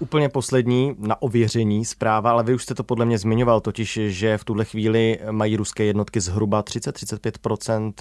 Úplně 0.00 0.28
poslední 0.28 0.94
na 0.98 1.22
ověření 1.22 1.84
zpráva, 1.84 2.30
ale 2.30 2.44
vy 2.44 2.54
už 2.54 2.62
jste 2.62 2.74
to 2.74 2.84
podle 2.84 3.04
mě 3.04 3.18
zmiňoval, 3.18 3.60
totiž, 3.60 3.98
že 4.06 4.38
v 4.38 4.44
tuhle 4.44 4.64
chvíli 4.64 5.18
mají 5.30 5.56
ruské 5.56 5.84
jednotky 5.84 6.20
zhruba 6.20 6.62
30-35% 6.62 7.92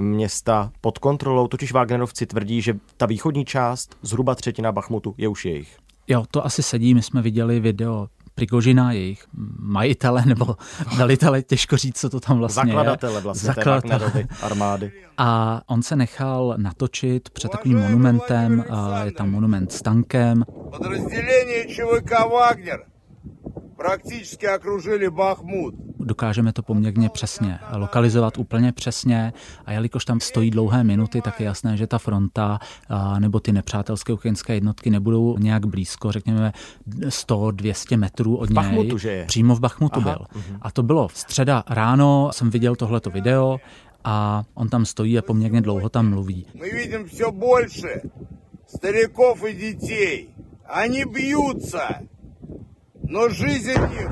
města 0.00 0.72
pod 0.80 0.98
kontrolou, 0.98 1.48
totiž 1.48 1.72
Wagnerovci 1.72 2.26
tvrdí, 2.26 2.62
že 2.62 2.78
ta 2.96 3.06
východní 3.06 3.44
část, 3.44 3.96
zhruba 4.02 4.34
třetina 4.34 4.72
Bachmutu, 4.72 5.14
je 5.18 5.28
už 5.28 5.44
jejich. 5.44 5.76
Jo, 6.08 6.24
to 6.30 6.46
asi 6.46 6.62
sedí. 6.62 6.94
My 6.94 7.02
jsme 7.02 7.22
viděli 7.22 7.60
video 7.60 8.08
Prigožina, 8.36 8.92
jejich 8.92 9.24
majitele 9.58 10.22
nebo 10.26 10.56
velitele, 10.96 11.42
těžko 11.42 11.76
říct, 11.76 11.98
co 12.00 12.10
to 12.10 12.20
tam 12.20 12.38
vlastně 12.38 12.72
Zakladatele 12.72 13.20
vlastně 13.20 13.46
Zakladatele. 13.46 14.24
armády. 14.42 14.92
A 15.18 15.62
on 15.66 15.82
se 15.82 15.96
nechal 15.96 16.54
natočit 16.56 17.30
před 17.30 17.50
takovým 17.52 17.78
monumentem, 17.78 18.64
je 19.04 19.12
tam 19.12 19.30
monument 19.30 19.72
s 19.72 19.82
tankem. 19.82 20.44
Podrozdělení 20.70 21.74
ČVK 21.74 22.10
Wagner 22.32 22.80
практически 23.75 24.47
окружили 24.55 25.09
Бахмут. 25.09 25.75
Dokážeme 25.99 26.53
to 26.53 26.63
poměrně 26.63 27.09
přesně 27.09 27.59
lokalizovat 27.75 28.37
úplně 28.37 28.71
přesně 28.71 29.33
a 29.65 29.71
jelikož 29.71 30.05
tam 30.05 30.19
stojí 30.19 30.51
dlouhé 30.51 30.83
minuty, 30.83 31.21
tak 31.21 31.39
je 31.39 31.45
jasné, 31.45 31.77
že 31.77 31.87
ta 31.87 31.97
fronta 31.99 32.59
nebo 33.19 33.39
ty 33.39 33.51
nepřátelské 33.51 34.13
ukrajinské 34.13 34.53
jednotky 34.53 34.89
nebudou 34.89 35.37
nějak 35.37 35.65
blízko, 35.65 36.11
řekněme 36.11 36.53
100-200 36.89 37.97
metrů 37.97 38.35
od 38.35 38.49
něj. 38.49 38.53
V 38.53 38.55
Bachmutu, 38.55 38.97
že 38.97 39.11
je? 39.11 39.25
Přímo 39.25 39.55
v 39.55 39.59
Bachmutu 39.59 39.99
Aha, 39.99 40.11
byl. 40.11 40.25
Uh-huh. 40.41 40.57
A 40.61 40.71
to 40.71 40.83
bylo 40.83 41.07
v 41.07 41.17
středa 41.17 41.63
ráno, 41.69 42.29
jsem 42.33 42.49
viděl 42.49 42.75
tohleto 42.75 43.09
video 43.09 43.59
a 44.03 44.43
on 44.53 44.69
tam 44.69 44.85
stojí 44.85 45.17
a 45.17 45.21
poměrně 45.21 45.61
dlouho 45.61 45.89
tam 45.89 46.09
mluví. 46.09 46.45
My 46.53 46.69
vidím 46.69 47.05
все 47.05 47.31
больше 47.31 48.01
стариков 48.67 49.43
и 49.45 49.53
детей. 49.53 50.27
Они 50.83 51.05
бьются, 51.05 51.87
но 53.05 53.29
жизнь 53.29 53.69
их 53.71 54.11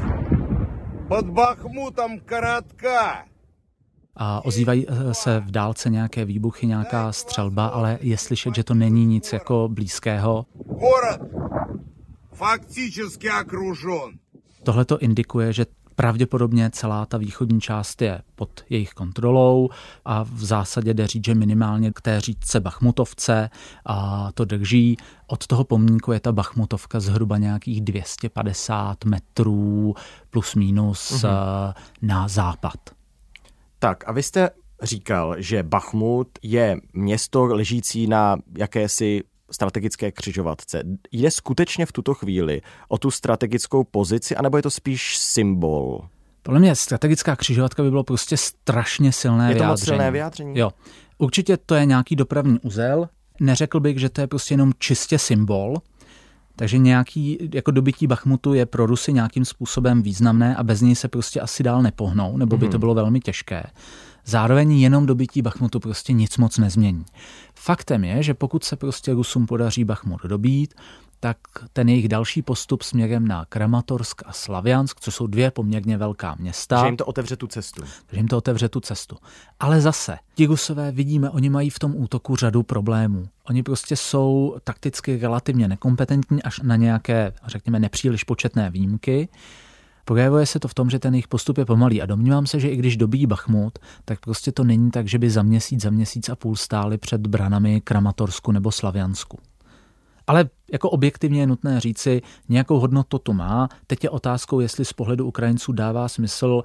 под 1.07 1.29
Бахмутом 1.29 2.19
коротка. 2.19 3.25
A 4.15 4.45
ozývají 4.45 4.86
eh, 4.88 5.13
se 5.13 5.39
v 5.39 5.51
dálce 5.51 5.89
nějaké 5.89 6.25
výbuchy, 6.25 6.67
nějaká 6.67 7.12
střelba, 7.12 7.67
ale 7.67 7.98
je 8.01 8.17
slyšet, 8.17 8.55
že 8.55 8.63
to 8.63 8.74
není 8.74 9.05
nic 9.05 9.33
jako 9.33 9.69
blízkého. 9.71 10.45
Город 10.65 11.21
фактически 12.33 13.29
окружен. 13.41 14.19
Tohle 14.63 14.86
to 14.86 15.00
indikuje, 15.00 15.53
že 15.53 15.65
pravděpodobně 15.96 16.70
celá 16.70 17.06
ta 17.06 17.18
východní 17.18 17.60
část 17.60 18.02
je 18.02 18.22
pod 18.34 18.64
jejich 18.70 18.90
kontrolou 18.90 19.68
a 20.04 20.22
v 20.22 20.44
zásadě 20.44 20.94
jde 20.94 21.06
říct, 21.06 21.24
že 21.24 21.34
minimálně 21.34 21.92
k 21.92 22.00
té 22.00 22.20
říčce 22.20 22.60
Bachmutovce 22.60 23.50
a 23.86 24.28
to 24.32 24.44
drží. 24.44 24.96
Od 25.26 25.46
toho 25.46 25.64
pomníku 25.64 26.12
je 26.12 26.20
ta 26.20 26.32
Bachmutovka 26.32 27.00
zhruba 27.00 27.38
nějakých 27.38 27.80
250 27.80 29.04
metrů 29.04 29.94
plus 30.30 30.54
minus 30.54 31.22
mhm. 31.22 31.32
na 32.02 32.28
západ. 32.28 32.78
Tak 33.78 34.08
a 34.08 34.12
vy 34.12 34.22
jste 34.22 34.50
říkal, 34.82 35.34
že 35.38 35.62
Bachmut 35.62 36.28
je 36.42 36.76
město 36.92 37.44
ležící 37.44 38.06
na 38.06 38.36
jakési 38.58 39.22
strategické 39.50 40.12
křižovatce. 40.12 40.82
Jde 41.12 41.30
skutečně 41.30 41.86
v 41.86 41.92
tuto 41.92 42.14
chvíli 42.14 42.60
o 42.88 42.98
tu 42.98 43.10
strategickou 43.10 43.84
pozici, 43.84 44.36
anebo 44.36 44.56
je 44.56 44.62
to 44.62 44.70
spíš 44.70 45.16
symbol? 45.16 46.08
Podle 46.42 46.60
mě 46.60 46.76
strategická 46.76 47.36
křižovatka 47.36 47.82
by 47.82 47.90
bylo 47.90 48.04
prostě 48.04 48.36
strašně 48.36 49.12
silné 49.12 49.48
je 49.48 49.54
to 49.54 49.62
vyjádření. 49.62 49.70
Moc 49.70 49.84
silné 49.84 50.10
vyjádření? 50.10 50.58
Jo. 50.58 50.70
Určitě 51.18 51.56
to 51.56 51.74
je 51.74 51.84
nějaký 51.84 52.16
dopravní 52.16 52.60
uzel. 52.60 53.08
Neřekl 53.40 53.80
bych, 53.80 53.98
že 53.98 54.08
to 54.08 54.20
je 54.20 54.26
prostě 54.26 54.54
jenom 54.54 54.72
čistě 54.78 55.18
symbol, 55.18 55.76
takže 56.56 56.78
nějaký 56.78 57.50
jako 57.54 57.70
dobytí 57.70 58.06
Bachmutu 58.06 58.54
je 58.54 58.66
pro 58.66 58.86
Rusy 58.86 59.12
nějakým 59.12 59.44
způsobem 59.44 60.02
významné 60.02 60.56
a 60.56 60.62
bez 60.62 60.80
něj 60.80 60.94
se 60.94 61.08
prostě 61.08 61.40
asi 61.40 61.62
dál 61.62 61.82
nepohnou, 61.82 62.36
nebo 62.36 62.56
by 62.56 62.66
to 62.66 62.70
mhm. 62.70 62.80
bylo 62.80 62.94
velmi 62.94 63.20
těžké. 63.20 63.62
Zároveň 64.26 64.73
jenom 64.73 65.07
dobytí 65.07 65.43
Bachmutu 65.43 65.81
prostě 65.81 66.12
nic 66.12 66.38
moc 66.38 66.59
nezmění. 66.59 67.04
Faktem 67.54 68.04
je, 68.04 68.23
že 68.23 68.35
pokud 68.35 68.64
se 68.64 68.76
prostě 68.76 69.12
Rusům 69.12 69.47
podaří 69.47 69.85
Bachmut 69.85 70.23
dobít, 70.23 70.75
tak 71.21 71.37
ten 71.73 71.88
jejich 71.88 72.09
další 72.09 72.43
postup 72.43 72.83
směrem 72.83 73.28
na 73.28 73.45
Kramatorsk 73.45 74.23
a 74.26 74.33
Slaviansk, 74.33 75.00
co 75.00 75.11
jsou 75.11 75.26
dvě 75.26 75.50
poměrně 75.50 75.97
velká 75.97 76.37
města. 76.38 76.81
Že 76.81 76.87
jim 76.87 76.97
to 76.97 77.07
otevře 77.07 77.37
tu 77.37 77.47
cestu. 77.47 77.83
Že 78.12 78.16
jim 78.16 78.28
to 78.28 78.37
otevře 78.37 78.69
tu 78.69 78.81
cestu. 78.81 79.16
Ale 79.61 79.81
zase, 79.81 80.19
ti 80.35 80.47
Rusové 80.47 80.93
vidíme, 80.93 81.31
oni 81.31 81.50
mají 81.50 81.71
v 81.71 81.78
tom 81.78 81.93
útoku 81.97 82.37
řadu 82.37 82.62
problémů. 82.62 83.28
Oni 83.49 83.62
prostě 83.62 83.97
jsou 83.97 84.57
takticky 84.64 85.19
relativně 85.19 85.69
nekompetentní 85.69 86.43
až 86.43 86.61
na 86.62 86.76
nějaké, 86.76 87.33
řekněme, 87.47 87.81
nepříliš 87.81 88.25
početné 88.25 88.71
výjimky. 88.71 89.28
Projevuje 90.04 90.46
se 90.46 90.61
to 90.61 90.68
v 90.68 90.75
tom, 90.75 90.90
že 90.90 90.99
ten 90.99 91.14
jejich 91.14 91.28
postup 91.28 91.58
je 91.58 91.64
pomalý 91.64 92.02
a 92.02 92.06
domnívám 92.06 92.46
se, 92.46 92.61
že 92.61 92.68
i 92.68 92.76
když 92.76 92.96
dobí 92.96 93.26
Bachmut, 93.26 93.78
tak 94.04 94.20
prostě 94.20 94.52
to 94.52 94.64
není 94.64 94.90
tak, 94.90 95.08
že 95.08 95.18
by 95.18 95.30
za 95.30 95.42
měsíc, 95.42 95.82
za 95.82 95.90
měsíc 95.90 96.28
a 96.28 96.37
půl 96.37 96.56
stáli 96.56 96.99
před 96.99 97.26
branami 97.26 97.80
Kramatorsku 97.80 98.52
nebo 98.52 98.73
Slaviansku. 98.73 99.38
Ale 100.26 100.50
jako 100.73 100.90
objektivně 100.90 101.40
je 101.40 101.46
nutné 101.46 101.80
říci, 101.80 102.23
nějakou 102.49 102.78
hodnotu 102.78 103.18
to 103.18 103.32
má. 103.32 103.68
Teď 103.87 104.04
je 104.04 104.11
otázkou, 104.11 104.61
jestli 104.61 104.84
z 104.84 104.92
pohledu 104.92 105.26
Ukrajinců 105.26 105.73
dává 105.73 106.08
smysl 106.08 106.62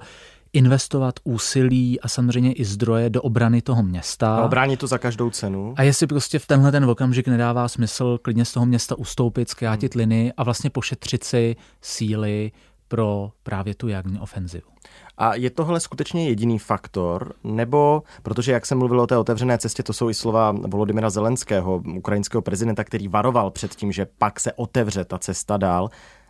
investovat 0.52 1.14
úsilí 1.24 2.00
a 2.00 2.08
samozřejmě 2.08 2.52
i 2.52 2.64
zdroje 2.64 3.10
do 3.10 3.22
obrany 3.22 3.62
toho 3.62 3.82
města. 3.82 4.36
A 4.36 4.44
obránit 4.44 4.80
to 4.80 4.86
za 4.86 4.98
každou 4.98 5.30
cenu. 5.30 5.74
A 5.76 5.82
jestli 5.82 6.06
prostě 6.06 6.38
v 6.38 6.46
tenhle 6.46 6.72
ten 6.72 6.84
okamžik 6.84 7.28
nedává 7.28 7.68
smysl 7.68 8.18
klidně 8.22 8.44
z 8.44 8.52
toho 8.52 8.66
města 8.66 8.98
ustoupit, 8.98 9.48
zkrátit 9.48 9.94
hmm. 9.94 9.98
linii 9.98 10.32
a 10.36 10.44
vlastně 10.44 10.70
pošetřit 10.70 11.24
si 11.24 11.56
síly 11.80 12.52
pro 12.90 13.32
právě 13.42 13.74
tu 13.74 13.88
jarní 13.88 14.20
ofenzivu. 14.20 14.70
A 15.18 15.34
je 15.34 15.50
tohle 15.50 15.80
skutečně 15.80 16.28
jediný 16.28 16.58
faktor, 16.58 17.34
nebo, 17.44 18.02
protože 18.22 18.52
jak 18.52 18.66
jsem 18.66 18.78
mluvil 18.78 19.00
o 19.00 19.06
té 19.06 19.16
otevřené 19.16 19.58
cestě, 19.58 19.82
to 19.82 19.92
jsou 19.92 20.10
i 20.10 20.14
slova 20.14 20.52
Volodymyra 20.52 21.10
Zelenského, 21.10 21.82
ukrajinského 21.96 22.42
prezidenta, 22.42 22.84
který 22.84 23.08
varoval 23.08 23.50
před 23.50 23.74
tím, 23.74 23.92
že 23.92 24.06
pak 24.18 24.40
se 24.40 24.52
otevře 24.52 25.04
ta 25.04 25.18
cesta 25.18 25.56
dál, 25.56 25.88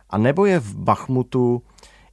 a 0.09 0.17
nebo 0.17 0.45
je 0.45 0.59
v 0.59 0.75
Bachmutu 0.75 1.61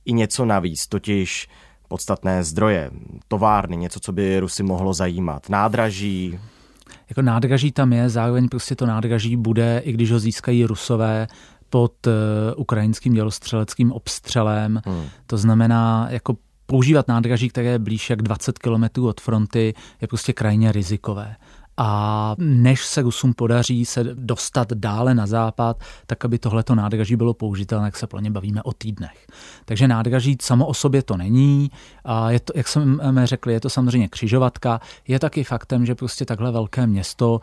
i 0.04 0.12
něco 0.12 0.44
navíc, 0.44 0.86
totiž 0.86 1.48
podstatné 1.88 2.44
zdroje, 2.44 2.90
továrny, 3.28 3.76
něco, 3.76 4.00
co 4.00 4.12
by 4.12 4.40
Rusy 4.40 4.62
mohlo 4.62 4.94
zajímat, 4.94 5.48
nádraží, 5.48 6.38
jako 7.10 7.22
nádraží 7.22 7.72
tam 7.72 7.92
je, 7.92 8.08
zároveň 8.08 8.48
prostě 8.48 8.76
to 8.76 8.86
nádraží 8.86 9.36
bude, 9.36 9.82
i 9.84 9.92
když 9.92 10.12
ho 10.12 10.18
získají 10.18 10.64
Rusové, 10.64 11.26
pod 11.70 12.06
uh, 12.06 12.12
ukrajinským 12.56 13.14
dělostřeleckým 13.14 13.92
obstřelem. 13.92 14.80
Hmm. 14.86 15.04
To 15.26 15.36
znamená, 15.36 16.06
jako 16.10 16.36
používat 16.66 17.08
nádraží, 17.08 17.48
které 17.48 17.66
je 17.66 17.78
blíž 17.78 18.10
jak 18.10 18.22
20 18.22 18.58
km 18.58 19.04
od 19.04 19.20
fronty, 19.20 19.74
je 20.00 20.08
prostě 20.08 20.32
krajně 20.32 20.72
rizikové. 20.72 21.36
A 21.80 22.34
než 22.38 22.86
se 22.86 23.02
Rusům 23.02 23.34
podaří 23.34 23.84
se 23.84 24.04
dostat 24.04 24.72
dále 24.72 25.14
na 25.14 25.26
západ, 25.26 25.80
tak 26.06 26.24
aby 26.24 26.38
tohleto 26.38 26.74
nádraží 26.74 27.16
bylo 27.16 27.34
použitelné, 27.34 27.86
jak 27.86 27.96
se 27.96 28.06
pro 28.06 28.20
ně 28.20 28.30
bavíme 28.30 28.62
o 28.62 28.72
týdnech. 28.72 29.26
Takže 29.64 29.88
nádraží 29.88 30.36
samo 30.42 30.66
o 30.66 30.74
sobě 30.74 31.02
to 31.02 31.16
není. 31.16 31.70
A 32.04 32.30
je 32.30 32.40
to, 32.40 32.52
jak 32.56 32.68
jsme 32.68 33.26
řekli, 33.26 33.52
je 33.52 33.60
to 33.60 33.70
samozřejmě 33.70 34.08
křižovatka. 34.08 34.80
Je 35.08 35.18
taky 35.18 35.44
faktem, 35.44 35.86
že 35.86 35.94
prostě 35.94 36.24
takhle 36.24 36.52
velké 36.52 36.86
město 36.86 37.40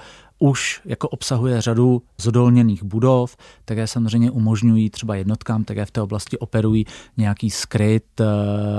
už 0.50 0.82
jako 0.86 1.10
obsahuje 1.10 1.62
řadu 1.62 2.02
zodolněných 2.18 2.84
budov, 2.84 3.38
které 3.66 3.88
samozřejmě 3.88 4.32
umožňují 4.32 4.90
třeba 4.90 5.16
jednotkám, 5.16 5.64
které 5.64 5.86
v 5.86 5.92
té 5.92 6.02
oblasti 6.02 6.38
operují 6.38 6.86
nějaký 7.18 7.50
skryt 7.50 8.22
eh, 8.22 8.26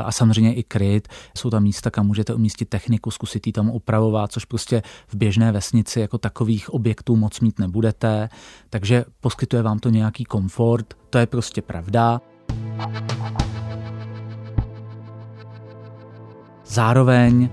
a 0.02 0.12
samozřejmě 0.12 0.54
i 0.54 0.62
kryt. 0.62 1.08
Jsou 1.36 1.50
tam 1.50 1.62
místa, 1.62 1.90
kam 1.90 2.06
můžete 2.06 2.34
umístit 2.34 2.68
techniku, 2.68 3.10
zkusit 3.10 3.46
ji 3.46 3.52
tam 3.52 3.70
upravovat, 3.70 4.32
což 4.32 4.44
prostě 4.44 4.82
v 5.08 5.14
běžné 5.14 5.52
vesnici 5.52 6.00
jako 6.00 6.18
takových 6.18 6.70
objektů 6.70 7.16
moc 7.16 7.40
mít 7.40 7.58
nebudete. 7.58 8.28
Takže 8.70 9.04
poskytuje 9.20 9.62
vám 9.62 9.78
to 9.78 9.90
nějaký 9.90 10.24
komfort, 10.24 10.94
to 11.10 11.18
je 11.18 11.26
prostě 11.26 11.62
pravda. 11.62 12.20
Zároveň 16.66 17.48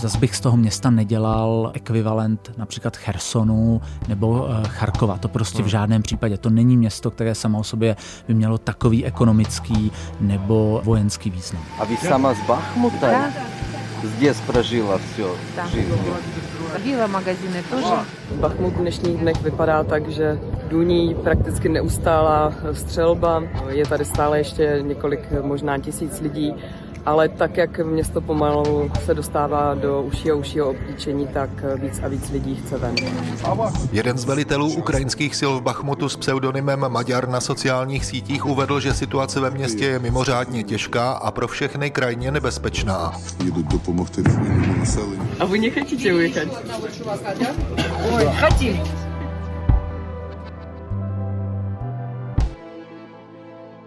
zase 0.00 0.18
bych 0.18 0.36
z 0.36 0.40
toho 0.40 0.56
města 0.56 0.90
nedělal 0.90 1.70
ekvivalent 1.74 2.52
například 2.56 2.96
Chersonu 2.96 3.80
nebo 4.08 4.48
eh, 4.48 4.68
Charkova. 4.68 5.18
To 5.18 5.28
prostě 5.28 5.58
v 5.58 5.60
hmm. 5.60 5.68
žádném 5.68 6.02
případě. 6.02 6.36
To 6.36 6.50
není 6.50 6.76
město, 6.76 7.10
které 7.10 7.34
samo 7.34 7.58
o 7.58 7.64
sobě 7.64 7.96
by 8.28 8.34
mělo 8.34 8.58
takový 8.58 9.04
ekonomický 9.04 9.92
nebo 10.20 10.80
vojenský 10.84 11.30
význam. 11.30 11.62
A 11.78 11.84
vy 11.84 11.96
sama 11.96 12.34
z 12.34 12.40
Bachmuta? 12.46 13.30
Здесь 14.04 14.40
прожила 14.40 14.98
все 14.98 15.24
жизнь. 15.72 15.92
Ходила 16.72 17.06
magazíny 17.06 17.62
тоже. 17.70 17.94
Bachmut 18.40 18.72
v 18.72 18.76
dnešních 18.76 19.16
dnech 19.16 19.42
vypadá 19.42 19.84
tak, 19.84 20.08
že 20.08 20.38
důní 20.68 21.14
prakticky 21.14 21.68
neustálá 21.68 22.52
střelba. 22.72 23.42
Je 23.68 23.86
tady 23.86 24.04
stále 24.04 24.38
ještě 24.38 24.78
několik, 24.82 25.20
možná 25.42 25.78
tisíc 25.78 26.20
lidí 26.20 26.54
ale 27.06 27.28
tak, 27.28 27.56
jak 27.56 27.78
město 27.78 28.20
pomalu 28.20 28.90
se 29.04 29.14
dostává 29.14 29.74
do 29.74 30.02
užšího 30.02 30.38
užšího 30.38 30.70
obklíčení, 30.70 31.26
tak 31.26 31.50
víc 31.76 32.00
a 32.02 32.08
víc 32.08 32.30
lidí 32.30 32.54
chce 32.54 32.78
ven. 32.78 32.94
Jeden 33.92 34.18
z 34.18 34.24
velitelů 34.24 34.74
ukrajinských 34.74 35.36
sil 35.40 35.52
v 35.58 35.62
Bachmutu 35.62 36.08
s 36.08 36.16
pseudonymem 36.16 36.84
Maďar 36.88 37.28
na 37.28 37.40
sociálních 37.40 38.04
sítích 38.04 38.46
uvedl, 38.46 38.80
že 38.80 38.94
situace 38.94 39.40
ve 39.40 39.50
městě 39.50 39.84
je 39.84 39.98
mimořádně 39.98 40.62
těžká 40.62 41.12
a 41.12 41.30
pro 41.30 41.48
všechny 41.48 41.90
krajně 41.90 42.30
nebezpečná. 42.30 43.12
Jdou 43.44 43.62
dopomohti 43.62 44.22
цивільному 44.22 44.78
населенню. 44.78 45.28
A 45.40 45.44
vy 45.44 45.58
nechcete 45.58 46.14
ujít? 46.14 46.38
Ой, 48.14 48.28
хотим. 48.40 49.06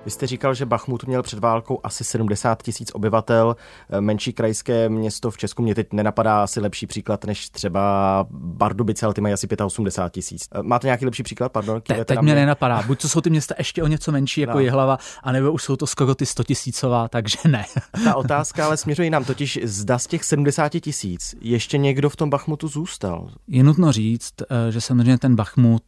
Vy 0.05 0.11
jste 0.11 0.27
říkal, 0.27 0.55
že 0.55 0.67
Bachmut 0.67 1.05
měl 1.05 1.23
před 1.23 1.39
válkou 1.39 1.81
asi 1.85 2.05
70 2.05 2.63
tisíc 2.63 2.91
obyvatel, 2.95 3.57
eh, 3.91 4.01
menší 4.01 4.33
krajské 4.33 4.89
město 4.89 5.31
v 5.31 5.37
Česku. 5.37 5.63
Mě 5.63 5.75
teď 5.75 5.93
nenapadá 5.93 6.43
asi 6.43 6.61
lepší 6.61 6.87
příklad 6.87 7.25
než 7.25 7.49
třeba 7.49 8.27
Bardubice, 8.31 9.07
ale 9.07 9.15
ty 9.15 9.21
mají 9.21 9.35
asi 9.35 9.49
85 9.65 10.11
tisíc. 10.11 10.49
Eh, 10.53 10.63
máte 10.63 10.87
nějaký 10.87 11.05
lepší 11.05 11.23
příklad? 11.23 11.53
Pardon, 11.53 11.81
Te, 11.81 12.05
teď 12.05 12.19
mě, 12.19 12.33
mě 12.33 12.35
nenapadá. 12.35 12.83
Buď 12.83 13.03
to 13.03 13.09
jsou 13.09 13.21
ty 13.21 13.31
města 13.31 13.55
ještě 13.59 13.83
o 13.83 13.87
něco 13.87 14.13
menší 14.13 14.41
jako 14.41 14.53
no. 14.53 14.61
Jihlava, 14.61 14.99
anebo 15.23 15.53
už 15.53 15.63
jsou 15.63 15.77
to 15.77 15.87
skoro 15.87 16.15
ty 16.15 16.27
100 16.27 16.45
tisícová, 16.45 17.09
takže 17.09 17.39
ne. 17.49 17.65
Ta 18.05 18.15
otázka 18.15 18.67
ale 18.67 18.77
směřuje 18.77 19.11
nám 19.11 19.25
totiž, 19.25 19.59
zda 19.63 19.99
z 19.99 20.07
těch 20.07 20.25
70 20.25 20.69
tisíc 20.69 21.35
ještě 21.41 21.79
někdo 21.79 22.11
v 22.11 22.17
tom 22.17 22.31
Bachmutu 22.31 22.69
zůstal. 22.69 23.31
Je 23.49 23.63
nutno 23.63 23.93
říct, 23.93 24.35
eh, 24.43 24.73
že 24.73 24.81
samozřejmě 24.81 25.19
ten 25.19 25.37
Bachmut 25.37 25.83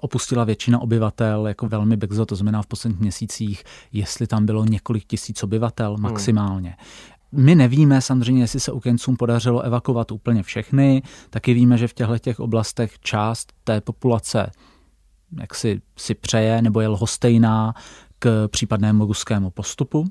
opustila 0.00 0.44
většina 0.44 0.78
obyvatel 0.78 1.48
jako 1.48 1.68
velmi 1.68 1.96
brzo, 1.96 2.26
to 2.26 2.36
znamená 2.36 2.62
v 2.62 2.66
posledních 2.66 3.00
měsících 3.00 3.35
vesnicích, 3.36 3.64
jestli 3.92 4.26
tam 4.26 4.46
bylo 4.46 4.64
několik 4.64 5.04
tisíc 5.06 5.42
obyvatel 5.42 5.94
hmm. 5.94 6.02
maximálně. 6.02 6.76
Hmm. 7.32 7.44
My 7.44 7.54
nevíme 7.54 8.00
samozřejmě, 8.00 8.42
jestli 8.42 8.60
se 8.60 8.72
Ukrajincům 8.72 9.16
podařilo 9.16 9.60
evakuovat 9.60 10.12
úplně 10.12 10.42
všechny, 10.42 11.02
taky 11.30 11.54
víme, 11.54 11.78
že 11.78 11.88
v 11.88 11.94
těchto 11.94 12.18
těch 12.18 12.40
oblastech 12.40 12.98
část 12.98 13.52
té 13.64 13.80
populace 13.80 14.50
jak 15.40 15.54
si, 15.54 15.82
si 15.98 16.14
přeje 16.14 16.62
nebo 16.62 16.80
je 16.80 16.88
lhostejná 16.88 17.74
k 18.18 18.48
případnému 18.48 19.06
ruskému 19.06 19.50
postupu. 19.50 20.04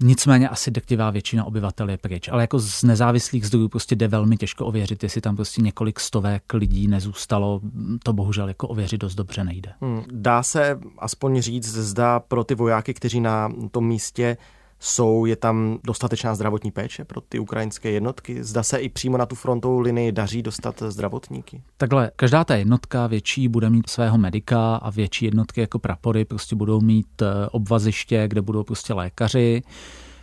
Nicméně 0.00 0.48
asi 0.48 0.70
drtivá 0.70 1.10
většina 1.10 1.44
obyvatel 1.44 1.90
je 1.90 1.96
pryč. 1.96 2.28
Ale 2.28 2.42
jako 2.42 2.58
z 2.58 2.82
nezávislých 2.82 3.46
zdrojů 3.46 3.68
prostě 3.68 3.96
jde 3.96 4.08
velmi 4.08 4.36
těžko 4.36 4.66
ověřit, 4.66 5.02
jestli 5.02 5.20
tam 5.20 5.36
prostě 5.36 5.62
několik 5.62 6.00
stovek 6.00 6.54
lidí 6.54 6.88
nezůstalo. 6.88 7.60
To 8.02 8.12
bohužel 8.12 8.48
jako 8.48 8.68
ověřit 8.68 9.00
dost 9.00 9.14
dobře 9.14 9.44
nejde. 9.44 9.72
Hmm. 9.80 10.02
Dá 10.12 10.42
se 10.42 10.78
aspoň 10.98 11.40
říct, 11.40 11.68
zda 11.68 12.20
pro 12.20 12.44
ty 12.44 12.54
vojáky, 12.54 12.94
kteří 12.94 13.20
na 13.20 13.52
tom 13.70 13.86
místě 13.86 14.36
jsou, 14.80 15.24
je 15.24 15.36
tam 15.36 15.78
dostatečná 15.84 16.34
zdravotní 16.34 16.70
péče 16.70 17.04
pro 17.04 17.20
ty 17.20 17.38
ukrajinské 17.38 17.90
jednotky? 17.90 18.44
Zda 18.44 18.62
se 18.62 18.78
i 18.78 18.88
přímo 18.88 19.18
na 19.18 19.26
tu 19.26 19.34
frontovou 19.34 19.80
linii 19.80 20.12
daří 20.12 20.42
dostat 20.42 20.82
zdravotníky? 20.88 21.62
Takhle, 21.76 22.10
každá 22.16 22.44
ta 22.44 22.56
jednotka 22.56 23.06
větší 23.06 23.48
bude 23.48 23.70
mít 23.70 23.88
svého 23.90 24.18
medika 24.18 24.76
a 24.76 24.90
větší 24.90 25.24
jednotky 25.24 25.60
jako 25.60 25.78
prapory 25.78 26.24
prostě 26.24 26.56
budou 26.56 26.80
mít 26.80 27.22
eh, 27.22 27.48
obvaziště, 27.50 28.28
kde 28.28 28.42
budou 28.42 28.64
prostě 28.64 28.94
lékaři. 28.94 29.62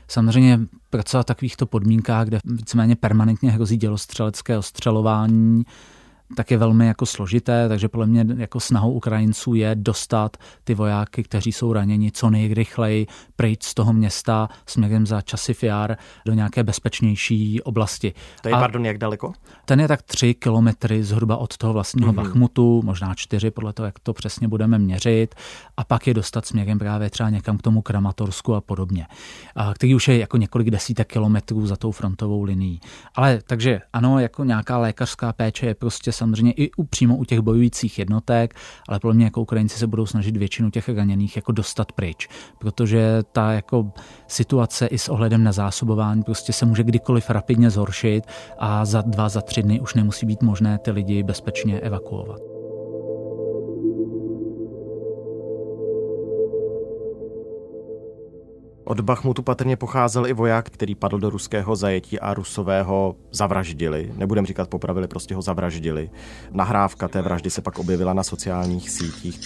Samozřejmě 0.08 0.60
pracovat 0.89 1.23
v 1.23 1.25
takovýchto 1.25 1.65
podmínkách, 1.65 2.27
kde 2.27 2.39
víceméně 2.45 2.95
permanentně 2.95 3.51
hrozí 3.51 3.77
dělostřelecké 3.77 4.58
ostřelování, 4.58 5.63
tak 6.36 6.52
je 6.52 6.58
velmi 6.58 6.88
jako 6.88 7.06
složité, 7.06 7.69
takže 7.69 7.88
podle 7.88 8.08
mě 8.08 8.26
jako 8.38 8.60
snahou 8.60 8.91
Ukrajinců 8.91 9.54
je 9.54 9.76
dostat 9.76 10.38
ty 10.63 10.74
vojáky, 10.74 11.24
kteří 11.24 11.52
jsou 11.52 11.74
raněni 11.74 12.12
co 12.12 12.30
nejrychleji 12.30 13.08
pryč 13.36 13.63
z 13.63 13.74
toho 13.74 13.93
města 13.93 14.50
směrem 14.65 15.06
za 15.06 15.21
Časifiar 15.21 15.98
do 16.26 16.34
nějaké 16.34 16.63
bezpečnější 16.63 17.62
oblasti. 17.62 18.13
To 18.41 18.50
je, 18.50 18.54
A 18.54 18.60
pardon, 18.60 18.86
jak 18.86 18.98
daleko? 18.98 19.34
Ten 19.65 19.80
je 19.80 19.88
tak 19.88 20.02
tři 20.02 20.34
kilometry 20.34 21.04
zhruba 21.04 21.38
od 21.38 21.58
toho 21.58 21.74
vlastního 21.74 22.13
mm-hmm. 22.13 22.15
Bachmutu, 22.15 22.82
možná 22.86 23.15
čtyři, 23.15 23.52
podle 23.52 23.74
toho, 23.74 23.86
jak 23.86 24.00
to 24.00 24.13
přesně 24.13 24.48
budeme 24.48 24.80
měřit. 24.80 25.36
A 25.78 25.84
pak 25.84 26.08
je 26.08 26.13
dostat 26.13 26.45
směrem 26.45 26.80
právě 26.80 27.10
třeba 27.10 27.30
někam 27.30 27.58
k 27.58 27.62
tomu 27.62 27.82
Kramatorsku 27.82 28.56
a 28.56 28.62
podobně, 28.62 29.08
a 29.56 29.74
který 29.74 29.95
už 29.95 30.08
je 30.08 30.17
jako 30.17 30.38
několik 30.38 30.69
desítek 30.69 31.08
kilometrů 31.08 31.67
za 31.67 31.76
tou 31.76 31.91
frontovou 31.91 32.43
linií. 32.43 32.82
Ale 33.15 33.39
takže 33.48 33.82
ano, 33.93 34.19
jako 34.19 34.43
nějaká 34.43 34.78
lékařská 34.78 35.34
péče 35.34 35.65
je 35.65 35.76
prostě 35.76 36.12
samozřejmě 36.25 36.51
i 36.51 36.71
u, 36.77 36.83
přímo 36.83 37.17
u 37.17 37.25
těch 37.25 37.39
bojujících 37.39 37.99
jednotek, 37.99 38.53
ale 38.89 38.99
podle 38.99 39.13
mě 39.13 39.25
jako 39.25 39.41
Ukrajinci 39.41 39.79
se 39.79 39.88
budou 39.88 40.05
snažit 40.05 40.38
většinu 40.38 40.69
těch 40.69 40.89
raněných 40.89 41.35
jako 41.35 41.51
dostat 41.51 41.91
pryč, 41.91 42.27
protože 42.59 43.23
ta 43.31 43.51
jako 43.51 43.91
situace 44.27 44.88
i 44.88 44.97
s 44.97 45.09
ohledem 45.09 45.43
na 45.43 45.51
zásobování 45.51 46.23
prostě 46.23 46.53
se 46.53 46.65
může 46.65 46.83
kdykoliv 46.83 47.29
rapidně 47.29 47.69
zhoršit 47.69 48.23
a 48.59 48.85
za 48.85 49.01
dva, 49.01 49.29
za 49.29 49.41
tři 49.41 49.63
dny 49.63 49.79
už 49.79 49.93
nemusí 49.93 50.25
být 50.25 50.43
možné 50.43 50.77
ty 50.77 50.91
lidi 50.91 51.23
bezpečně 51.23 51.79
evakuovat. 51.79 52.55
Od 58.86 59.02
Bachmutu 59.02 59.41
patrně 59.41 59.76
pocházel 59.78 60.28
i 60.28 60.34
voják, 60.34 60.69
který 60.69 60.95
padl 60.95 61.19
do 61.19 61.30
ruského 61.30 61.76
zajetí 61.76 62.19
a 62.19 62.34
rusové 62.34 62.84
ho 62.84 63.15
zavraždili. 63.32 64.12
Nebudem 64.15 64.45
říkat 64.45 64.69
popravili, 64.69 65.08
prostě 65.08 65.36
ho 65.36 65.41
zavraždili. 65.41 66.10
Nahrávka 66.52 67.08
té 67.08 67.21
vraždy 67.21 67.50
se 67.50 67.62
pak 67.62 67.80
objevila 67.80 68.13
na 68.13 68.24
sociálních 68.24 68.89
sítích. 68.89 69.39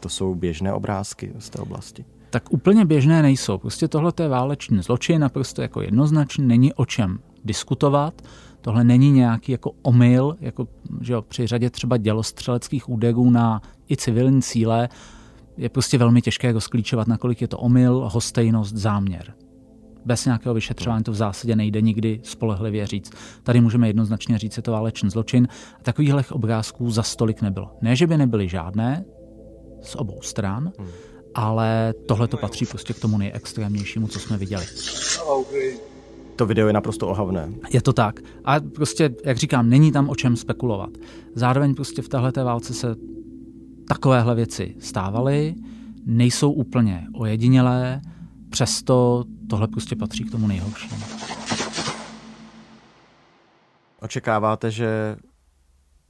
To 0.00 0.08
jsou 0.08 0.34
běžné 0.34 0.72
obrázky 0.72 1.32
z 1.38 1.50
té 1.50 1.58
oblasti 1.58 2.04
tak 2.34 2.52
úplně 2.52 2.84
běžné 2.84 3.22
nejsou. 3.22 3.58
Prostě 3.58 3.88
tohle 3.88 4.12
je 4.22 4.28
válečný 4.28 4.82
zločin, 4.82 5.20
naprosto 5.20 5.62
jako 5.62 5.82
jednoznačný, 5.82 6.46
není 6.46 6.74
o 6.74 6.86
čem 6.86 7.18
diskutovat. 7.44 8.22
Tohle 8.60 8.84
není 8.84 9.12
nějaký 9.12 9.52
jako 9.52 9.72
omyl, 9.82 10.36
jako 10.40 10.68
že 11.00 11.12
jo, 11.12 11.22
při 11.22 11.46
řadě 11.46 11.70
třeba 11.70 11.96
dělostřeleckých 11.96 12.88
úderů 12.88 13.30
na 13.30 13.62
i 13.90 13.96
civilní 13.96 14.42
cíle 14.42 14.88
je 15.56 15.68
prostě 15.68 15.98
velmi 15.98 16.22
těžké 16.22 16.52
rozklíčovat, 16.52 17.08
nakolik 17.08 17.40
je 17.40 17.48
to 17.48 17.58
omyl, 17.58 18.08
hostejnost, 18.12 18.76
záměr. 18.76 19.34
Bez 20.04 20.24
nějakého 20.24 20.54
vyšetřování 20.54 21.04
to 21.04 21.12
v 21.12 21.14
zásadě 21.14 21.56
nejde 21.56 21.80
nikdy 21.80 22.20
spolehlivě 22.22 22.86
říct. 22.86 23.12
Tady 23.42 23.60
můžeme 23.60 23.88
jednoznačně 23.88 24.38
říct, 24.38 24.54
že 24.54 24.62
to 24.62 24.72
válečný 24.72 25.10
zločin. 25.10 25.48
A 25.80 25.82
takovýchhle 25.82 26.24
obrázků 26.30 26.90
za 26.90 27.02
stolik 27.02 27.42
nebylo. 27.42 27.70
Ne, 27.82 27.96
že 27.96 28.06
by 28.06 28.16
nebyly 28.16 28.48
žádné 28.48 29.04
z 29.82 29.94
obou 29.94 30.22
stran, 30.22 30.72
hmm. 30.78 30.88
ale 31.34 31.94
tohle 32.06 32.28
to 32.28 32.36
patří 32.36 32.66
prostě 32.66 32.92
k 32.92 33.00
tomu 33.00 33.18
nejextrémnějšímu, 33.18 34.08
co 34.08 34.20
jsme 34.20 34.36
viděli 34.36 34.64
to 36.36 36.46
video 36.46 36.66
je 36.66 36.72
naprosto 36.72 37.08
ohavné. 37.08 37.52
Je 37.72 37.82
to 37.82 37.92
tak. 37.92 38.20
A 38.44 38.60
prostě, 38.60 39.14
jak 39.24 39.36
říkám, 39.36 39.70
není 39.70 39.92
tam 39.92 40.08
o 40.08 40.14
čem 40.14 40.36
spekulovat. 40.36 40.90
Zároveň 41.34 41.74
prostě 41.74 42.02
v 42.02 42.08
této 42.08 42.44
válce 42.44 42.74
se 42.74 42.94
takovéhle 43.88 44.34
věci 44.34 44.76
stávaly, 44.78 45.54
nejsou 46.06 46.52
úplně 46.52 47.06
ojedinělé, 47.14 48.00
přesto 48.50 49.24
tohle 49.50 49.68
prostě 49.68 49.96
patří 49.96 50.24
k 50.24 50.30
tomu 50.30 50.46
nejhoršímu. 50.46 51.04
Očekáváte, 54.00 54.70
že 54.70 55.16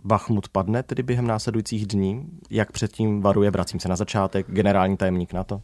Bachmut 0.04 0.48
padne 0.48 0.82
tedy 0.82 1.02
během 1.02 1.26
následujících 1.26 1.86
dní? 1.86 2.26
Jak 2.50 2.72
předtím 2.72 3.20
varuje, 3.20 3.50
vracím 3.50 3.80
se 3.80 3.88
na 3.88 3.96
začátek, 3.96 4.46
generální 4.48 4.96
tajemník 4.96 5.32
NATO? 5.32 5.62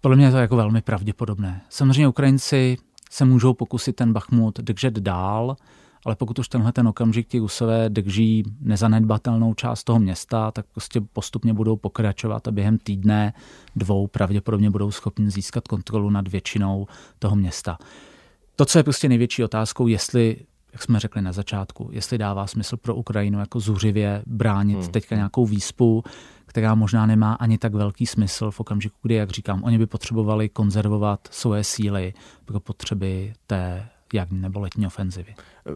Podle 0.00 0.16
mě 0.16 0.26
je 0.26 0.30
to 0.30 0.36
jako 0.36 0.56
velmi 0.56 0.82
pravděpodobné. 0.82 1.62
Samozřejmě 1.68 2.08
Ukrajinci 2.08 2.76
se 3.10 3.24
můžou 3.24 3.54
pokusit 3.54 3.96
ten 3.96 4.12
Bachmut 4.12 4.60
držet 4.60 4.94
dál, 4.94 5.56
ale 6.04 6.16
pokud 6.16 6.38
už 6.38 6.48
tenhle 6.48 6.72
ten 6.72 6.88
okamžik 6.88 7.28
ti 7.28 7.38
Rusové 7.38 7.88
drží 7.88 8.44
nezanedbatelnou 8.60 9.54
část 9.54 9.84
toho 9.84 9.98
města, 9.98 10.50
tak 10.50 10.66
prostě 10.72 11.00
postupně 11.00 11.54
budou 11.54 11.76
pokračovat 11.76 12.48
a 12.48 12.50
během 12.50 12.78
týdne, 12.78 13.32
dvou 13.76 14.06
pravděpodobně 14.06 14.70
budou 14.70 14.90
schopni 14.90 15.30
získat 15.30 15.68
kontrolu 15.68 16.10
nad 16.10 16.28
většinou 16.28 16.86
toho 17.18 17.36
města. 17.36 17.78
To, 18.56 18.64
co 18.64 18.78
je 18.78 18.82
prostě 18.82 19.08
největší 19.08 19.44
otázkou, 19.44 19.86
jestli 19.86 20.36
jak 20.72 20.82
jsme 20.82 21.00
řekli 21.00 21.22
na 21.22 21.32
začátku, 21.32 21.88
jestli 21.92 22.18
dává 22.18 22.46
smysl 22.46 22.76
pro 22.76 22.94
Ukrajinu 22.94 23.38
jako 23.38 23.60
zuřivě 23.60 24.22
bránit 24.26 24.78
hmm. 24.78 24.88
teďka 24.88 25.16
nějakou 25.16 25.46
výspu, 25.46 26.04
která 26.46 26.74
možná 26.74 27.06
nemá 27.06 27.34
ani 27.34 27.58
tak 27.58 27.74
velký 27.74 28.06
smysl 28.06 28.50
v 28.50 28.60
okamžiku, 28.60 28.96
kdy, 29.02 29.14
jak 29.14 29.30
říkám, 29.30 29.64
oni 29.64 29.78
by 29.78 29.86
potřebovali 29.86 30.48
konzervovat 30.48 31.28
svoje 31.30 31.64
síly 31.64 32.14
pro 32.44 32.60
potřeby 32.60 33.32
té 33.46 33.88
jarní 34.14 34.40
nebo 34.40 34.60
letní 34.60 34.86
ofenzivy. 34.86 35.34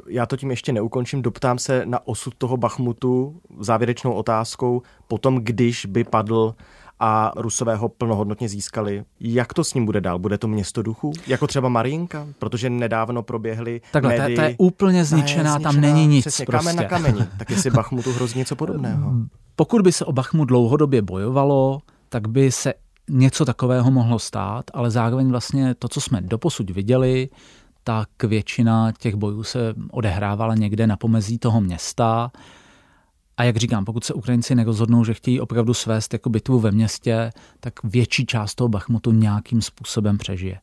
Já 0.09 0.27
to 0.27 0.37
tím 0.37 0.51
ještě 0.51 0.73
neukončím, 0.73 1.23
doptám 1.23 1.59
se 1.59 1.87
na 1.87 2.07
osud 2.07 2.35
toho 2.39 2.57
Bachmutu 2.57 3.41
závěrečnou 3.61 4.13
otázkou, 4.13 4.83
potom 5.09 5.39
když 5.39 5.87
by 5.87 6.05
padl 6.05 6.55
a 7.01 7.33
Rusové 7.37 7.77
ho 7.77 7.89
plnohodnotně 7.89 8.49
získali. 8.49 9.05
Jak 9.21 9.55
to 9.55 9.65
s 9.65 9.75
ním 9.75 9.85
bude 9.85 10.01
dál? 10.01 10.19
Bude 10.19 10.39
to 10.39 10.49
město 10.49 10.83
duchů? 10.83 11.13
Jako 11.27 11.47
třeba 11.47 11.69
Marinka? 11.69 12.27
Protože 12.39 12.71
nedávno 12.71 13.23
proběhly 13.23 13.81
Takhle, 13.93 14.19
médii... 14.19 14.37
to, 14.37 14.43
to 14.43 14.49
je 14.49 14.55
úplně 14.59 15.05
zničená, 15.05 15.43
je 15.43 15.51
zničená 15.51 15.73
tam 15.73 15.81
není 15.81 16.07
nic 16.07 16.23
přesně, 16.23 16.47
prostě. 16.47 16.67
Kamen 16.67 16.77
na 16.77 16.85
kameni. 16.89 17.27
Tak 17.39 17.51
jestli 17.51 17.71
Bachmutu 17.75 18.13
hrozí 18.13 18.39
něco 18.39 18.57
podobného. 18.57 19.13
Pokud 19.57 19.83
by 19.83 19.93
se 19.93 20.05
o 20.05 20.13
Bachmut 20.13 20.49
dlouhodobě 20.49 21.03
bojovalo, 21.03 21.81
tak 22.09 22.29
by 22.29 22.53
se 22.53 22.75
něco 23.11 23.45
takového 23.45 23.91
mohlo 23.91 24.19
stát, 24.19 24.65
ale 24.75 24.91
zároveň 24.91 25.31
vlastně 25.31 25.75
to, 25.75 25.89
co 25.89 26.01
jsme 26.01 26.21
doposud 26.21 26.71
viděli, 26.71 27.29
tak 27.87 28.25
většina 28.25 28.93
těch 28.93 29.15
bojů 29.15 29.43
se 29.43 29.75
odehrávala 29.91 30.55
někde 30.55 30.87
na 30.87 30.97
pomezí 30.97 31.39
toho 31.39 31.61
města. 31.61 32.31
A 33.37 33.45
jak 33.45 33.57
říkám, 33.57 33.85
pokud 33.85 34.05
se 34.05 34.15
Ukrajinci 34.15 34.55
nerozhodnou, 34.55 35.05
že 35.05 35.15
chtějí 35.15 35.41
opravdu 35.41 35.75
svést 35.75 36.13
jako 36.13 36.31
bitvu 36.31 36.61
ve 36.61 36.71
městě, 36.71 37.31
tak 37.61 37.73
větší 37.85 38.27
část 38.27 38.55
toho 38.55 38.69
Bachmutu 38.69 39.13
nějakým 39.13 39.63
způsobem 39.63 40.19
přežije. 40.19 40.61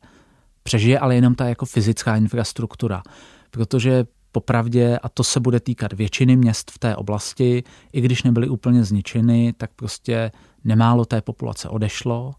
Přežije 0.62 0.98
ale 0.98 1.14
jenom 1.14 1.34
ta 1.34 1.48
jako 1.48 1.66
fyzická 1.66 2.16
infrastruktura, 2.16 3.02
protože 3.50 4.04
popravdě, 4.32 4.98
a 4.98 5.08
to 5.08 5.24
se 5.24 5.40
bude 5.40 5.60
týkat 5.60 5.92
většiny 5.92 6.36
měst 6.36 6.70
v 6.70 6.78
té 6.78 6.96
oblasti, 6.96 7.62
i 7.92 8.00
když 8.00 8.22
nebyly 8.22 8.48
úplně 8.48 8.84
zničeny, 8.84 9.52
tak 9.56 9.70
prostě 9.76 10.30
nemálo 10.64 11.04
té 11.04 11.20
populace 11.20 11.68
odešlo 11.68 12.34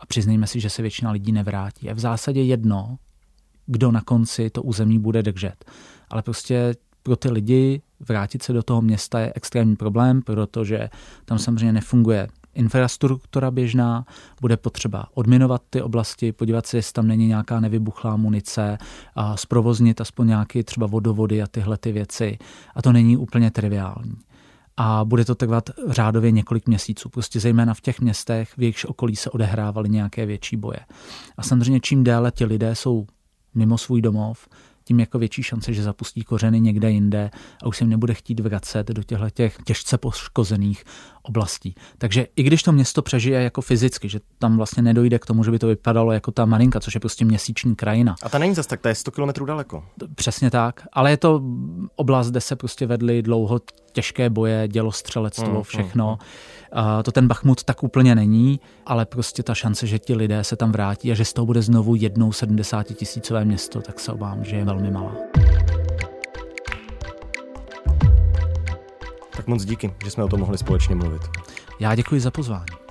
a 0.00 0.06
přiznejme 0.06 0.46
si, 0.46 0.60
že 0.60 0.70
se 0.70 0.82
většina 0.82 1.10
lidí 1.10 1.32
nevrátí. 1.32 1.86
Je 1.86 1.94
v 1.94 1.98
zásadě 1.98 2.42
jedno, 2.42 2.98
kdo 3.68 3.92
na 3.92 4.00
konci 4.00 4.50
to 4.50 4.62
území 4.62 4.98
bude 4.98 5.22
držet. 5.22 5.64
Ale 6.10 6.22
prostě 6.22 6.74
pro 7.02 7.16
ty 7.16 7.30
lidi 7.30 7.82
vrátit 8.00 8.42
se 8.42 8.52
do 8.52 8.62
toho 8.62 8.82
města 8.82 9.20
je 9.20 9.32
extrémní 9.34 9.76
problém, 9.76 10.22
protože 10.22 10.90
tam 11.24 11.38
samozřejmě 11.38 11.72
nefunguje 11.72 12.28
infrastruktura 12.54 13.50
běžná, 13.50 14.06
bude 14.40 14.56
potřeba 14.56 15.06
odminovat 15.14 15.62
ty 15.70 15.82
oblasti, 15.82 16.32
podívat 16.32 16.66
se, 16.66 16.76
jestli 16.76 16.92
tam 16.92 17.06
není 17.06 17.26
nějaká 17.26 17.60
nevybuchlá 17.60 18.16
munice, 18.16 18.78
a 19.14 19.36
zprovoznit 19.36 20.00
aspoň 20.00 20.26
nějaké 20.26 20.64
třeba 20.64 20.86
vodovody 20.86 21.42
a 21.42 21.46
tyhle 21.46 21.76
ty 21.76 21.92
věci. 21.92 22.38
A 22.74 22.82
to 22.82 22.92
není 22.92 23.16
úplně 23.16 23.50
triviální. 23.50 24.16
A 24.76 25.04
bude 25.04 25.24
to 25.24 25.34
trvat 25.34 25.70
řádově 25.88 26.30
několik 26.30 26.66
měsíců, 26.66 27.08
prostě 27.08 27.40
zejména 27.40 27.74
v 27.74 27.80
těch 27.80 28.00
městech, 28.00 28.56
v 28.56 28.62
jejichž 28.62 28.84
okolí 28.84 29.16
se 29.16 29.30
odehrávaly 29.30 29.88
nějaké 29.88 30.26
větší 30.26 30.56
boje. 30.56 30.78
A 31.36 31.42
samozřejmě 31.42 31.80
čím 31.80 32.04
déle 32.04 32.30
ti 32.30 32.44
lidé 32.44 32.74
jsou 32.74 33.06
mimo 33.54 33.78
svůj 33.78 34.02
domov, 34.02 34.48
tím 34.88 35.00
jako 35.00 35.18
větší 35.18 35.42
šance, 35.42 35.72
že 35.72 35.82
zapustí 35.82 36.22
kořeny 36.22 36.60
někde 36.60 36.90
jinde 36.90 37.30
a 37.62 37.66
už 37.66 37.76
se 37.76 37.84
jim 37.84 37.90
nebude 37.90 38.14
chtít 38.14 38.40
vracet 38.40 38.88
do 38.88 39.02
těchto 39.02 39.30
těch 39.30 39.58
těžce 39.64 39.98
poškozených 39.98 40.84
oblastí. 41.22 41.74
Takže 41.98 42.26
i 42.36 42.42
když 42.42 42.62
to 42.62 42.72
město 42.72 43.02
přežije 43.02 43.42
jako 43.42 43.60
fyzicky, 43.60 44.08
že 44.08 44.20
tam 44.38 44.56
vlastně 44.56 44.82
nedojde 44.82 45.18
k 45.18 45.26
tomu, 45.26 45.44
že 45.44 45.50
by 45.50 45.58
to 45.58 45.66
vypadalo 45.66 46.12
jako 46.12 46.30
ta 46.30 46.44
Marinka, 46.44 46.80
což 46.80 46.94
je 46.94 47.00
prostě 47.00 47.24
měsíční 47.24 47.76
krajina. 47.76 48.16
A 48.22 48.28
ta 48.28 48.38
není 48.38 48.54
zase 48.54 48.68
tak, 48.68 48.80
ta 48.80 48.88
je 48.88 48.94
100 48.94 49.10
kilometrů 49.10 49.44
daleko. 49.44 49.84
Přesně 50.14 50.50
tak, 50.50 50.86
ale 50.92 51.10
je 51.10 51.16
to 51.16 51.42
oblast, 51.96 52.30
kde 52.30 52.40
se 52.40 52.56
prostě 52.56 52.86
vedly 52.86 53.22
dlouho 53.22 53.60
těžké 53.92 54.30
boje, 54.30 54.68
dělostřelectvo, 54.68 55.54
mm, 55.54 55.62
všechno. 55.62 56.06
Mm, 56.06 56.10
mm. 56.10 56.57
To 57.04 57.12
ten 57.12 57.28
Bachmut 57.28 57.64
tak 57.64 57.82
úplně 57.82 58.14
není, 58.14 58.60
ale 58.86 59.06
prostě 59.06 59.42
ta 59.42 59.54
šance, 59.54 59.86
že 59.86 59.98
ti 59.98 60.14
lidé 60.14 60.44
se 60.44 60.56
tam 60.56 60.72
vrátí 60.72 61.12
a 61.12 61.14
že 61.14 61.24
z 61.24 61.32
toho 61.32 61.46
bude 61.46 61.62
znovu 61.62 61.94
jednou 61.94 62.32
70 62.32 62.82
tisícové 62.82 63.44
město, 63.44 63.80
tak 63.80 64.00
se 64.00 64.12
obávám, 64.12 64.44
že 64.44 64.56
je 64.56 64.64
velmi 64.64 64.90
malá. 64.90 65.12
Tak 69.36 69.46
moc 69.46 69.64
díky, 69.64 69.94
že 70.04 70.10
jsme 70.10 70.24
o 70.24 70.28
tom 70.28 70.40
mohli 70.40 70.58
společně 70.58 70.94
mluvit. 70.94 71.22
Já 71.80 71.94
děkuji 71.94 72.20
za 72.20 72.30
pozvání. 72.30 72.87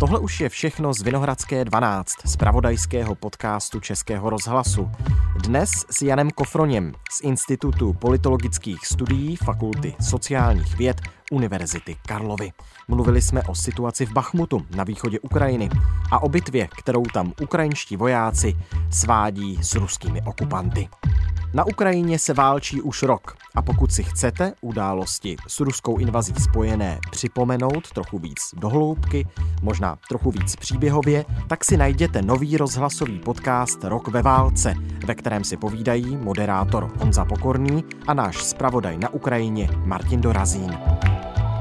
Tohle 0.00 0.18
už 0.18 0.40
je 0.40 0.48
všechno 0.48 0.94
z 0.94 1.02
Vinohradské 1.02 1.64
12, 1.64 2.12
z 2.24 2.36
pravodajského 2.36 3.14
podcastu 3.14 3.80
Českého 3.80 4.30
rozhlasu. 4.30 4.90
Dnes 5.44 5.70
s 5.90 6.02
Janem 6.02 6.30
Kofroněm 6.30 6.92
z 7.10 7.20
Institutu 7.20 7.92
politologických 7.92 8.86
studií 8.86 9.36
Fakulty 9.36 9.94
sociálních 10.00 10.76
věd 10.76 11.00
Univerzity 11.30 11.96
Karlovy. 12.06 12.52
Mluvili 12.88 13.22
jsme 13.22 13.42
o 13.42 13.54
situaci 13.54 14.06
v 14.06 14.12
Bachmutu 14.12 14.66
na 14.76 14.84
východě 14.84 15.20
Ukrajiny 15.20 15.68
a 16.10 16.22
o 16.22 16.28
bitvě, 16.28 16.68
kterou 16.78 17.02
tam 17.02 17.32
ukrajinští 17.42 17.96
vojáci 17.96 18.56
svádí 18.90 19.58
s 19.62 19.74
ruskými 19.74 20.22
okupanty. 20.22 20.88
Na 21.54 21.64
Ukrajině 21.64 22.18
se 22.18 22.34
válčí 22.34 22.82
už 22.82 23.02
rok 23.02 23.36
a 23.54 23.62
pokud 23.62 23.92
si 23.92 24.02
chcete 24.02 24.52
události 24.60 25.36
s 25.46 25.60
ruskou 25.60 25.98
invazí 25.98 26.34
spojené 26.40 26.98
připomenout 27.10 27.92
trochu 27.92 28.18
víc 28.18 28.40
dohloubky, 28.56 29.26
možná 29.62 29.96
trochu 30.08 30.30
víc 30.30 30.56
příběhově, 30.56 31.24
tak 31.48 31.64
si 31.64 31.76
najděte 31.76 32.22
nový 32.22 32.56
rozhlasový 32.56 33.18
podcast 33.18 33.84
Rok 33.84 34.08
ve 34.08 34.22
válce, 34.22 34.74
ve 35.06 35.14
kterém 35.14 35.44
si 35.44 35.56
povídají 35.56 36.16
moderátor 36.16 36.92
Honza 36.98 37.24
Pokorný 37.24 37.84
a 38.06 38.14
náš 38.14 38.44
zpravodaj 38.44 38.98
na 38.98 39.08
Ukrajině 39.08 39.68
Martin 39.84 40.20
Dorazín. 40.20 40.78